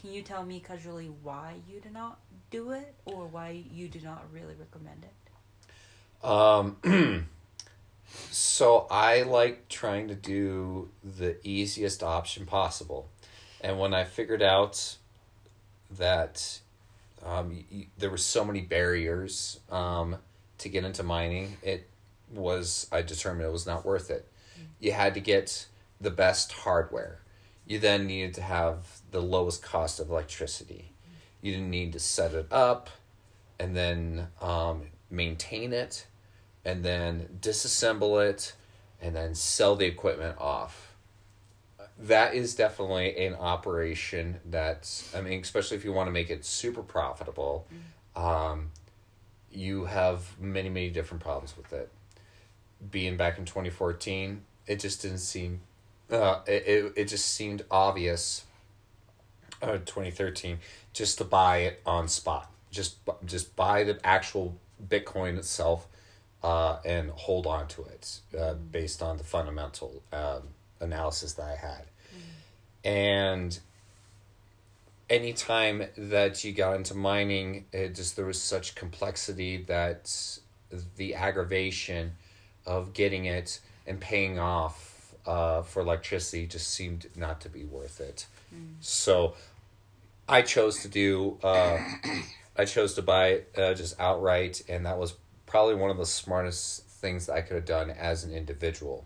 can 0.00 0.12
you 0.12 0.22
tell 0.22 0.44
me 0.44 0.60
casually 0.60 1.10
why 1.22 1.54
you 1.68 1.80
do 1.80 1.90
not 1.90 2.18
do 2.50 2.70
it 2.70 2.94
or 3.04 3.26
why 3.26 3.62
you 3.72 3.88
do 3.88 4.00
not 4.00 4.24
really 4.32 4.54
recommend 4.54 5.04
it 5.04 5.21
um 6.22 6.76
so 8.30 8.86
i 8.90 9.22
like 9.22 9.68
trying 9.68 10.08
to 10.08 10.14
do 10.14 10.88
the 11.18 11.36
easiest 11.46 12.02
option 12.02 12.46
possible 12.46 13.08
and 13.60 13.78
when 13.78 13.92
i 13.94 14.04
figured 14.04 14.42
out 14.42 14.96
that 15.90 16.60
um, 17.24 17.64
y- 17.70 17.86
there 17.98 18.10
were 18.10 18.16
so 18.16 18.44
many 18.44 18.60
barriers 18.60 19.60
um, 19.70 20.16
to 20.58 20.68
get 20.68 20.84
into 20.84 21.02
mining. 21.02 21.56
It 21.62 21.88
was 22.32 22.88
I 22.90 23.02
determined 23.02 23.46
it 23.46 23.52
was 23.52 23.66
not 23.66 23.84
worth 23.84 24.10
it. 24.10 24.26
You 24.80 24.92
had 24.92 25.14
to 25.14 25.20
get 25.20 25.66
the 26.00 26.10
best 26.10 26.52
hardware. 26.52 27.20
You 27.66 27.78
then 27.78 28.06
needed 28.06 28.34
to 28.34 28.42
have 28.42 29.00
the 29.10 29.20
lowest 29.20 29.62
cost 29.62 30.00
of 30.00 30.10
electricity. 30.10 30.92
You 31.40 31.52
didn't 31.52 31.70
need 31.70 31.92
to 31.92 32.00
set 32.00 32.34
it 32.34 32.46
up 32.50 32.90
and 33.58 33.76
then 33.76 34.28
um, 34.40 34.82
maintain 35.10 35.72
it 35.72 36.06
and 36.64 36.84
then 36.84 37.28
disassemble 37.40 38.24
it 38.28 38.54
and 39.00 39.16
then 39.16 39.34
sell 39.34 39.76
the 39.76 39.86
equipment 39.86 40.36
off 40.38 40.92
that 41.98 42.34
is 42.34 42.54
definitely 42.54 43.26
an 43.26 43.34
operation 43.34 44.40
that 44.50 45.04
I 45.14 45.20
mean, 45.20 45.40
especially 45.40 45.76
if 45.76 45.84
you 45.84 45.92
want 45.92 46.08
to 46.08 46.12
make 46.12 46.30
it 46.30 46.44
super 46.44 46.82
profitable, 46.82 47.66
mm-hmm. 47.72 48.24
um, 48.24 48.70
you 49.50 49.84
have 49.84 50.38
many 50.40 50.68
many 50.68 50.90
different 50.90 51.22
problems 51.22 51.56
with 51.56 51.72
it. 51.72 51.90
Being 52.90 53.16
back 53.16 53.38
in 53.38 53.44
twenty 53.44 53.70
fourteen, 53.70 54.42
it 54.66 54.80
just 54.80 55.02
didn't 55.02 55.18
seem, 55.18 55.60
uh, 56.10 56.40
it, 56.46 56.66
it 56.66 56.92
it 56.96 57.04
just 57.04 57.26
seemed 57.26 57.64
obvious. 57.70 58.44
Uh, 59.60 59.78
twenty 59.86 60.10
thirteen, 60.10 60.58
just 60.92 61.18
to 61.18 61.24
buy 61.24 61.58
it 61.58 61.80
on 61.86 62.08
spot, 62.08 62.50
just 62.72 62.96
just 63.24 63.54
buy 63.54 63.84
the 63.84 64.04
actual 64.04 64.58
Bitcoin 64.84 65.38
itself, 65.38 65.86
uh, 66.42 66.78
and 66.84 67.10
hold 67.10 67.46
on 67.46 67.68
to 67.68 67.82
it, 67.84 68.20
uh, 68.34 68.38
mm-hmm. 68.38 68.66
based 68.70 69.02
on 69.02 69.18
the 69.18 69.24
fundamental 69.24 70.02
um, 70.12 70.42
analysis 70.80 71.34
that 71.34 71.46
I 71.46 71.56
had. 71.56 71.84
And 72.84 73.58
anytime 75.08 75.84
that 75.96 76.42
you 76.42 76.52
got 76.52 76.76
into 76.76 76.94
mining, 76.94 77.66
it 77.72 77.94
just 77.94 78.16
there 78.16 78.24
was 78.24 78.40
such 78.40 78.74
complexity 78.74 79.58
that 79.64 80.38
the 80.96 81.14
aggravation 81.14 82.12
of 82.66 82.92
getting 82.94 83.26
it 83.26 83.60
and 83.86 84.00
paying 84.00 84.38
off 84.38 85.14
uh, 85.26 85.62
for 85.62 85.80
electricity 85.80 86.46
just 86.46 86.70
seemed 86.70 87.06
not 87.14 87.40
to 87.42 87.48
be 87.48 87.64
worth 87.64 88.00
it. 88.00 88.26
Mm. 88.54 88.74
So 88.80 89.34
I 90.28 90.42
chose 90.42 90.82
to 90.82 90.88
do. 90.88 91.38
Uh, 91.42 91.78
I 92.56 92.66
chose 92.66 92.94
to 92.94 93.02
buy 93.02 93.28
it 93.28 93.54
uh, 93.56 93.72
just 93.74 93.98
outright, 93.98 94.62
and 94.68 94.84
that 94.84 94.98
was 94.98 95.14
probably 95.52 95.74
one 95.74 95.90
of 95.90 95.98
the 95.98 96.06
smartest 96.06 96.82
things 96.86 97.26
that 97.26 97.34
I 97.34 97.42
could 97.42 97.56
have 97.56 97.66
done 97.66 97.90
as 97.90 98.24
an 98.24 98.32
individual. 98.32 99.04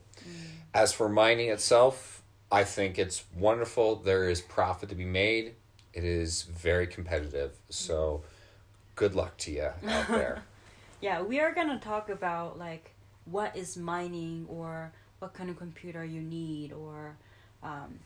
As 0.73 0.93
for 0.93 1.09
mining 1.09 1.49
itself, 1.49 2.23
I 2.53 2.63
think 2.63 3.01
it's 3.01 3.25
wonderful. 3.37 3.97
There 3.97 4.31
is 4.31 4.41
profit 4.43 4.89
to 4.91 4.95
be 4.95 5.05
made. 5.05 5.57
It 5.93 6.05
is 6.05 6.43
very 6.43 6.87
competitive. 6.87 7.51
So, 7.69 8.23
good 8.95 9.17
luck 9.17 9.37
to 9.39 9.51
you 9.51 9.71
out 9.89 10.07
there. 10.09 10.45
Yeah, 11.01 11.21
we 11.21 11.41
are 11.41 11.53
gonna 11.53 11.81
talk 11.81 12.11
about 12.11 12.61
like 12.61 12.93
what 13.25 13.57
is 13.57 13.77
mining 13.77 14.47
or 14.49 14.93
what 15.19 15.35
kind 15.35 15.51
of 15.51 15.59
computer 15.59 16.05
you 16.05 16.21
need 16.21 16.73
or 16.73 17.17
um, 17.65 17.99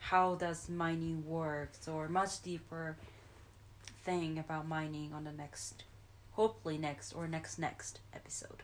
how 0.00 0.34
does 0.34 0.68
mining 0.68 1.26
works 1.26 1.88
or 1.88 2.10
much 2.10 2.42
deeper 2.42 2.94
thing 4.04 4.38
about 4.38 4.68
mining 4.68 5.14
on 5.14 5.24
the 5.24 5.32
next 5.32 5.84
hopefully 6.32 6.78
next 6.78 7.12
or 7.12 7.26
next 7.28 7.58
next 7.58 8.00
episode. 8.14 8.62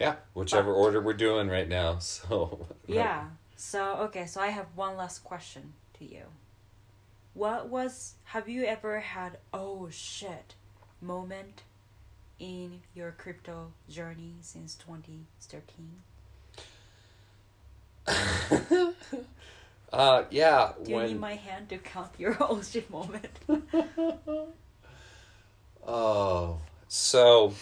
Yeah, 0.00 0.16
whichever 0.34 0.72
But- 0.72 0.78
order 0.78 1.00
we're 1.00 1.12
doing 1.14 1.48
right 1.48 1.68
now. 1.68 1.98
So, 2.00 2.66
Yeah. 2.86 3.28
So 3.56 3.96
okay, 4.06 4.26
so 4.26 4.40
I 4.40 4.48
have 4.48 4.66
one 4.76 4.96
last 4.96 5.24
question 5.24 5.72
to 5.98 6.04
you. 6.04 6.24
What 7.34 7.68
was 7.68 8.14
have 8.24 8.48
you 8.48 8.64
ever 8.64 9.00
had 9.00 9.38
oh 9.52 9.88
shit 9.90 10.54
moment 11.00 11.62
in 12.38 12.82
your 12.94 13.10
crypto 13.12 13.72
journey 13.88 14.34
since 14.40 14.76
2013? 14.76 16.02
uh, 19.92 20.24
yeah. 20.30 20.72
Do 20.82 20.90
you 20.90 20.96
when, 20.96 21.06
need 21.08 21.20
my 21.20 21.34
hand 21.34 21.68
to 21.70 21.78
count 21.78 22.12
your 22.18 22.36
oh 22.40 22.62
shit 22.62 22.88
moment? 22.90 23.38
Oh, 25.86 26.58
so 26.88 27.54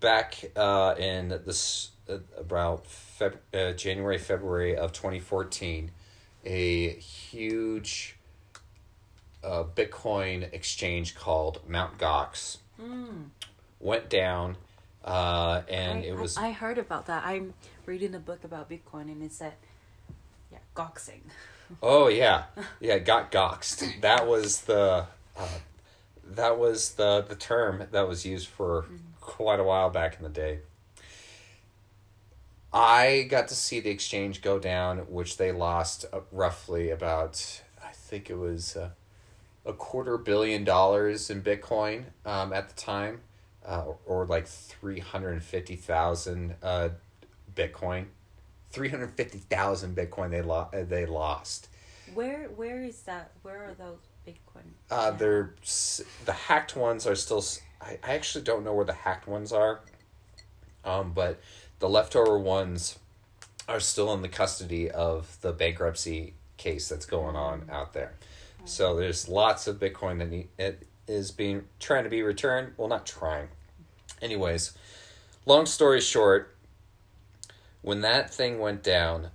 back 0.00 0.36
uh, 0.56 0.94
in 0.98 1.28
this 1.28 1.90
uh, 2.08 2.18
about 2.38 2.84
Feb- 2.86 3.38
uh, 3.54 3.72
January 3.72 4.18
February 4.18 4.76
of 4.76 4.92
twenty 4.92 5.20
fourteen, 5.20 5.90
a 6.44 6.90
huge 6.90 8.16
uh, 9.44 9.64
Bitcoin 9.64 10.52
exchange 10.52 11.14
called 11.14 11.60
Mount 11.68 11.98
Gox 11.98 12.58
Mm. 12.80 13.26
went 13.78 14.08
down, 14.08 14.56
uh, 15.04 15.60
and 15.68 15.98
I, 15.98 16.02
it 16.02 16.16
was 16.16 16.38
I, 16.38 16.46
I 16.48 16.52
heard 16.52 16.78
about 16.78 17.06
that. 17.06 17.24
I'm 17.26 17.52
reading 17.84 18.14
a 18.14 18.18
book 18.18 18.42
about 18.42 18.70
Bitcoin 18.70 19.02
and 19.02 19.22
it 19.22 19.32
said 19.32 19.52
yeah, 20.50 20.58
goxing. 20.74 21.20
Oh 21.82 22.08
yeah, 22.08 22.44
yeah. 22.80 22.98
Got 22.98 23.30
goxed. 23.30 23.84
That 24.00 24.26
was 24.26 24.62
the 24.62 25.04
uh, 25.36 25.46
that 26.34 26.58
was 26.58 26.92
the 26.92 27.24
the 27.28 27.34
term 27.34 27.86
that 27.90 28.08
was 28.08 28.24
used 28.24 28.48
for 28.48 28.86
quite 29.20 29.60
a 29.60 29.64
while 29.64 29.90
back 29.90 30.16
in 30.16 30.22
the 30.22 30.28
day. 30.28 30.60
I 32.72 33.26
got 33.28 33.48
to 33.48 33.54
see 33.54 33.80
the 33.80 33.90
exchange 33.90 34.42
go 34.42 34.58
down, 34.58 34.98
which 34.98 35.36
they 35.36 35.50
lost 35.50 36.04
uh, 36.12 36.20
roughly 36.30 36.90
about 36.90 37.62
I 37.84 37.90
think 37.92 38.30
it 38.30 38.38
was 38.38 38.76
uh, 38.76 38.90
a 39.66 39.72
quarter 39.72 40.16
billion 40.18 40.64
dollars 40.64 41.30
in 41.30 41.42
Bitcoin 41.42 42.04
um, 42.24 42.52
at 42.52 42.68
the 42.68 42.74
time, 42.76 43.20
uh, 43.66 43.84
or, 43.86 43.98
or 44.06 44.26
like 44.26 44.46
three 44.46 45.00
hundred 45.00 45.32
and 45.32 45.42
fifty 45.42 45.76
thousand 45.76 46.54
uh, 46.62 46.90
Bitcoin. 47.54 48.06
350,000 48.72 49.96
Bitcoin 49.96 50.30
they 50.30 50.42
lo- 50.42 50.68
uh, 50.72 50.84
they 50.84 51.04
lost. 51.04 51.68
Where 52.14 52.44
where 52.54 52.82
is 52.82 53.02
that? 53.02 53.32
Where 53.42 53.64
are 53.64 53.74
those 53.74 53.98
Uh, 54.90 55.10
they're 55.12 55.54
the 56.24 56.32
hacked 56.32 56.76
ones 56.76 57.06
are 57.06 57.14
still. 57.14 57.44
I, 57.80 57.98
I 58.02 58.14
actually 58.14 58.44
don't 58.44 58.64
know 58.64 58.74
where 58.74 58.84
the 58.84 58.92
hacked 58.92 59.28
ones 59.28 59.52
are, 59.52 59.80
um, 60.84 61.12
but 61.14 61.40
the 61.78 61.88
leftover 61.88 62.38
ones 62.38 62.98
are 63.68 63.80
still 63.80 64.12
in 64.12 64.22
the 64.22 64.28
custody 64.28 64.90
of 64.90 65.38
the 65.42 65.52
bankruptcy 65.52 66.34
case 66.56 66.88
that's 66.88 67.06
going 67.06 67.36
on 67.36 67.68
out 67.70 67.92
there. 67.92 68.14
So 68.64 68.96
there's 68.96 69.28
lots 69.28 69.66
of 69.66 69.78
Bitcoin 69.78 70.18
that 70.18 70.28
need, 70.28 70.48
it 70.58 70.86
is 71.06 71.30
being 71.30 71.64
trying 71.78 72.04
to 72.04 72.10
be 72.10 72.22
returned. 72.22 72.72
Well, 72.76 72.88
not 72.88 73.06
trying. 73.06 73.48
Anyways, 74.20 74.76
long 75.46 75.66
story 75.66 76.00
short, 76.00 76.54
when 77.82 78.02
that 78.02 78.32
thing 78.32 78.58
went 78.58 78.82
down, 78.82 79.28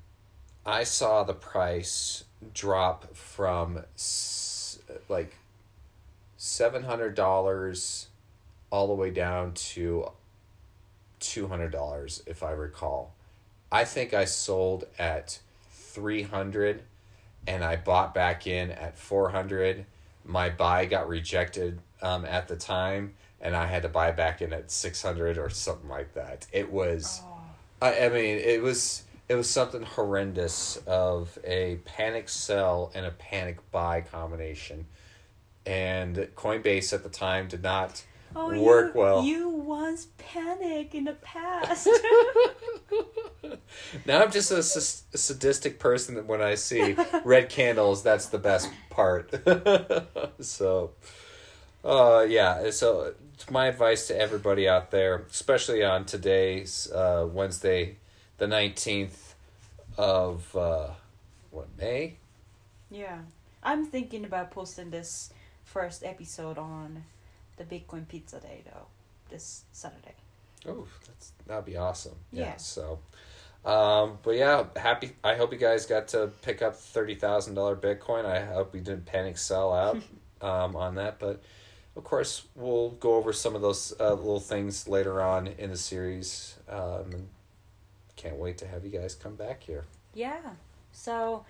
I 0.65 0.83
saw 0.83 1.23
the 1.23 1.33
price 1.33 2.25
drop 2.53 3.15
from 3.15 3.83
like 5.09 5.35
seven 6.37 6.83
hundred 6.83 7.15
dollars 7.15 8.07
all 8.69 8.87
the 8.87 8.93
way 8.93 9.09
down 9.09 9.53
to 9.53 10.11
two 11.19 11.47
hundred 11.47 11.71
dollars, 11.71 12.23
if 12.25 12.43
I 12.43 12.51
recall. 12.51 13.13
I 13.71 13.85
think 13.85 14.13
I 14.13 14.25
sold 14.25 14.85
at 14.99 15.39
three 15.71 16.23
hundred, 16.23 16.83
and 17.47 17.63
I 17.63 17.75
bought 17.75 18.13
back 18.13 18.47
in 18.47 18.71
at 18.71 18.97
four 18.97 19.29
hundred. 19.29 19.85
My 20.23 20.49
buy 20.49 20.85
got 20.85 21.07
rejected 21.07 21.79
um, 22.01 22.25
at 22.25 22.47
the 22.47 22.55
time, 22.55 23.13
and 23.39 23.55
I 23.55 23.67
had 23.67 23.83
to 23.83 23.89
buy 23.89 24.11
back 24.11 24.41
in 24.41 24.53
at 24.53 24.71
six 24.71 25.01
hundred 25.01 25.37
or 25.37 25.49
something 25.49 25.89
like 25.89 26.13
that. 26.13 26.47
It 26.51 26.71
was. 26.71 27.21
Oh. 27.23 27.31
I, 27.81 28.05
I 28.05 28.09
mean, 28.09 28.37
it 28.39 28.61
was 28.61 29.03
it 29.27 29.35
was 29.35 29.49
something 29.49 29.83
horrendous 29.83 30.77
of 30.87 31.37
a 31.43 31.77
panic 31.85 32.29
sell 32.29 32.91
and 32.93 33.05
a 33.05 33.11
panic 33.11 33.57
buy 33.71 34.01
combination, 34.01 34.85
and 35.65 36.15
Coinbase 36.35 36.93
at 36.93 37.03
the 37.03 37.09
time 37.09 37.47
did 37.47 37.63
not 37.63 38.03
Oh, 38.37 38.61
work 38.61 38.93
you, 38.93 38.99
well. 38.99 39.23
You 39.23 39.49
once 39.49 40.07
panic 40.17 40.93
in 40.93 41.05
the 41.05 41.13
past. 41.13 41.87
now 44.05 44.21
I'm 44.21 44.31
just 44.31 44.51
a, 44.51 44.57
s- 44.57 45.03
a 45.13 45.17
sadistic 45.17 45.79
person 45.79 46.15
that 46.15 46.25
when 46.25 46.41
I 46.41 46.55
see 46.55 46.95
red 47.23 47.49
candles, 47.49 48.03
that's 48.03 48.27
the 48.27 48.37
best 48.37 48.69
part. 48.89 49.33
so, 50.41 50.91
uh, 51.83 52.25
yeah. 52.27 52.69
So 52.71 53.13
my 53.49 53.67
advice 53.67 54.07
to 54.07 54.19
everybody 54.19 54.67
out 54.67 54.91
there, 54.91 55.25
especially 55.29 55.83
on 55.83 56.05
today's 56.05 56.91
uh, 56.91 57.27
Wednesday, 57.31 57.97
the 58.37 58.47
nineteenth 58.47 59.35
of 59.97 60.55
uh, 60.55 60.87
what 61.51 61.67
May. 61.77 62.17
yeah, 62.89 63.19
I'm 63.63 63.85
thinking 63.85 64.25
about 64.25 64.51
posting 64.51 64.89
this 64.91 65.31
first 65.63 66.03
episode 66.03 66.57
on 66.57 67.03
the 67.57 67.63
Bitcoin 67.63 68.07
Pizza 68.07 68.39
Day 68.39 68.61
though, 68.65 68.87
this 69.29 69.63
Saturday. 69.71 70.15
Oh, 70.67 70.85
that's 71.07 71.31
that'd 71.47 71.65
be 71.65 71.77
awesome. 71.77 72.15
Yeah. 72.31 72.57
So, 72.57 72.99
um, 73.63 74.17
but 74.23 74.31
yeah, 74.31 74.65
happy. 74.75 75.11
I 75.23 75.35
hope 75.35 75.53
you 75.53 75.59
guys 75.59 75.85
got 75.85 76.07
to 76.09 76.31
pick 76.41 76.61
up 76.61 76.75
thirty 76.75 77.15
thousand 77.15 77.55
dollar 77.55 77.75
Bitcoin. 77.75 78.25
I 78.25 78.43
hope 78.43 78.73
you 78.75 78.81
didn't 78.81 79.05
panic 79.05 79.37
sell 79.37 79.73
out 79.73 79.97
um, 80.41 80.75
on 80.75 80.95
that. 80.95 81.19
But 81.19 81.41
of 81.95 82.03
course, 82.03 82.43
we'll 82.55 82.89
go 82.91 83.15
over 83.15 83.31
some 83.31 83.55
of 83.55 83.61
those 83.61 83.93
uh, 83.99 84.13
little 84.13 84.39
things 84.39 84.87
later 84.87 85.21
on 85.21 85.47
in 85.47 85.69
the 85.69 85.77
series. 85.77 86.55
Um, 86.67 87.11
and 87.13 87.27
can't 88.15 88.37
wait 88.37 88.57
to 88.59 88.67
have 88.67 88.85
you 88.85 88.91
guys 88.91 89.15
come 89.15 89.35
back 89.35 89.63
here. 89.63 89.85
Yeah. 90.13 90.51
So 90.91 91.45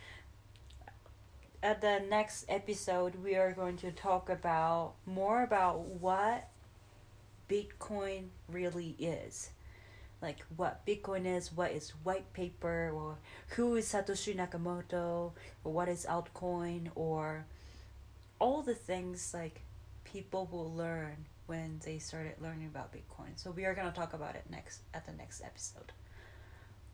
at 1.61 1.81
the 1.81 2.01
next 2.09 2.45
episode 2.49 3.15
we 3.23 3.35
are 3.35 3.51
going 3.51 3.77
to 3.77 3.91
talk 3.91 4.29
about 4.29 4.93
more 5.05 5.43
about 5.43 5.79
what 5.79 6.49
Bitcoin 7.49 8.27
really 8.49 8.95
is. 8.99 9.51
Like 10.21 10.39
what 10.55 10.85
Bitcoin 10.85 11.25
is, 11.25 11.51
what 11.51 11.71
is 11.71 11.91
white 12.03 12.31
paper, 12.33 12.91
or 12.93 13.17
who 13.49 13.75
is 13.75 13.85
Satoshi 13.85 14.35
Nakamoto, 14.35 15.33
or 15.63 15.71
what 15.71 15.87
is 15.87 16.05
altcoin, 16.09 16.89
or 16.95 17.45
all 18.39 18.63
the 18.63 18.73
things 18.73 19.33
like 19.33 19.61
people 20.03 20.47
will 20.51 20.73
learn 20.73 21.25
when 21.45 21.79
they 21.85 21.99
started 21.99 22.33
learning 22.41 22.67
about 22.67 22.91
Bitcoin. 22.91 23.35
So 23.35 23.51
we 23.51 23.65
are 23.65 23.75
gonna 23.75 23.91
talk 23.91 24.13
about 24.13 24.35
it 24.35 24.45
next 24.49 24.81
at 24.93 25.05
the 25.05 25.13
next 25.13 25.43
episode. 25.43 25.91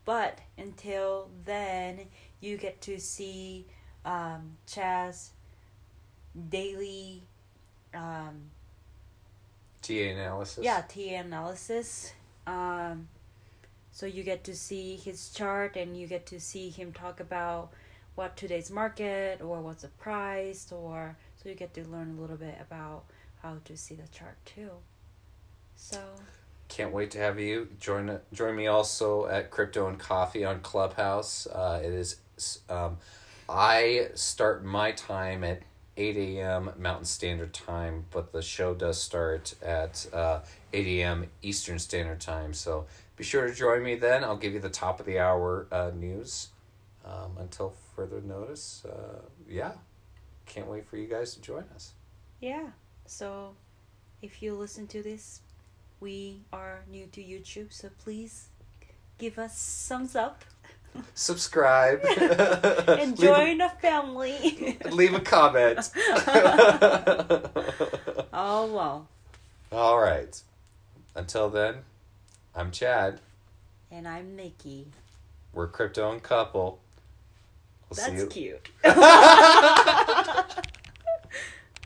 But 0.04 0.38
until 0.58 1.28
then, 1.44 2.00
you 2.40 2.56
get 2.56 2.80
to 2.82 2.98
see 2.98 3.66
um, 4.04 4.56
Chad's 4.66 5.30
daily, 6.48 7.22
um, 7.94 8.50
TA 9.80 9.92
analysis. 9.92 10.64
yeah, 10.64 10.82
TA 10.82 11.20
analysis. 11.20 12.12
Um, 12.46 13.08
so 13.92 14.06
you 14.06 14.22
get 14.22 14.42
to 14.44 14.56
see 14.56 14.96
his 14.96 15.30
chart 15.30 15.76
and 15.76 15.96
you 15.96 16.06
get 16.06 16.26
to 16.26 16.40
see 16.40 16.70
him 16.70 16.92
talk 16.92 17.20
about 17.20 17.72
what 18.14 18.36
today's 18.36 18.70
market 18.70 19.40
or 19.40 19.60
what's 19.60 19.82
the 19.82 19.88
price 19.88 20.70
or 20.72 21.16
so 21.36 21.48
you 21.48 21.54
get 21.54 21.74
to 21.74 21.86
learn 21.88 22.16
a 22.16 22.20
little 22.20 22.36
bit 22.36 22.56
about 22.60 23.04
how 23.42 23.56
to 23.64 23.76
see 23.76 23.94
the 23.94 24.08
chart 24.08 24.36
too. 24.44 24.70
So 25.76 25.98
Can't 26.72 26.90
wait 26.90 27.10
to 27.10 27.18
have 27.18 27.38
you 27.38 27.68
join 27.78 28.18
join 28.32 28.56
me 28.56 28.66
also 28.66 29.26
at 29.26 29.50
Crypto 29.50 29.88
and 29.88 29.98
Coffee 29.98 30.42
on 30.42 30.60
Clubhouse. 30.60 31.46
Uh, 31.46 31.82
it 31.84 31.92
is 31.92 32.16
um, 32.70 32.96
I 33.46 34.08
start 34.14 34.64
my 34.64 34.92
time 34.92 35.44
at 35.44 35.60
8 35.98 36.16
a.m. 36.16 36.70
Mountain 36.78 37.04
Standard 37.04 37.52
Time, 37.52 38.06
but 38.10 38.32
the 38.32 38.40
show 38.40 38.72
does 38.72 38.98
start 38.98 39.54
at 39.60 40.06
uh, 40.14 40.40
8 40.72 40.86
a.m. 40.86 41.26
Eastern 41.42 41.78
Standard 41.78 42.22
Time. 42.22 42.54
So 42.54 42.86
be 43.16 43.22
sure 43.22 43.46
to 43.46 43.54
join 43.54 43.82
me 43.82 43.96
then. 43.96 44.24
I'll 44.24 44.38
give 44.38 44.54
you 44.54 44.60
the 44.60 44.70
top 44.70 44.98
of 44.98 45.04
the 45.04 45.18
hour 45.18 45.66
uh, 45.70 45.90
news 45.94 46.48
um, 47.04 47.36
until 47.38 47.74
further 47.94 48.22
notice. 48.22 48.86
Uh, 48.86 49.20
yeah, 49.46 49.72
can't 50.46 50.68
wait 50.68 50.86
for 50.86 50.96
you 50.96 51.06
guys 51.06 51.34
to 51.34 51.42
join 51.42 51.64
us. 51.74 51.92
Yeah. 52.40 52.68
So 53.04 53.56
if 54.22 54.42
you 54.42 54.54
listen 54.54 54.86
to 54.86 55.02
this, 55.02 55.42
we 56.02 56.40
are 56.52 56.82
new 56.90 57.06
to 57.12 57.22
YouTube, 57.22 57.72
so 57.72 57.88
please 58.02 58.48
give 59.18 59.38
us 59.38 59.86
thumbs 59.88 60.16
up 60.16 60.44
Subscribe. 61.14 62.04
and 62.16 63.18
join 63.18 63.58
the 63.58 63.70
family. 63.80 64.78
Leave 64.90 65.14
a, 65.14 65.16
a 65.16 65.20
comment. 65.20 65.90
oh 68.32 68.70
well. 68.72 69.08
All 69.70 69.98
right. 69.98 70.42
Until 71.14 71.48
then, 71.48 71.76
I'm 72.54 72.70
Chad. 72.70 73.20
And 73.90 74.06
I'm 74.06 74.36
Nikki. 74.36 74.88
We're 75.54 75.68
Crypto 75.68 76.12
and 76.12 76.22
Couple. 76.22 76.80
We'll 77.88 77.96
That's 77.96 78.10
see 78.10 78.40
you. 78.40 78.58
cute. 78.60 78.68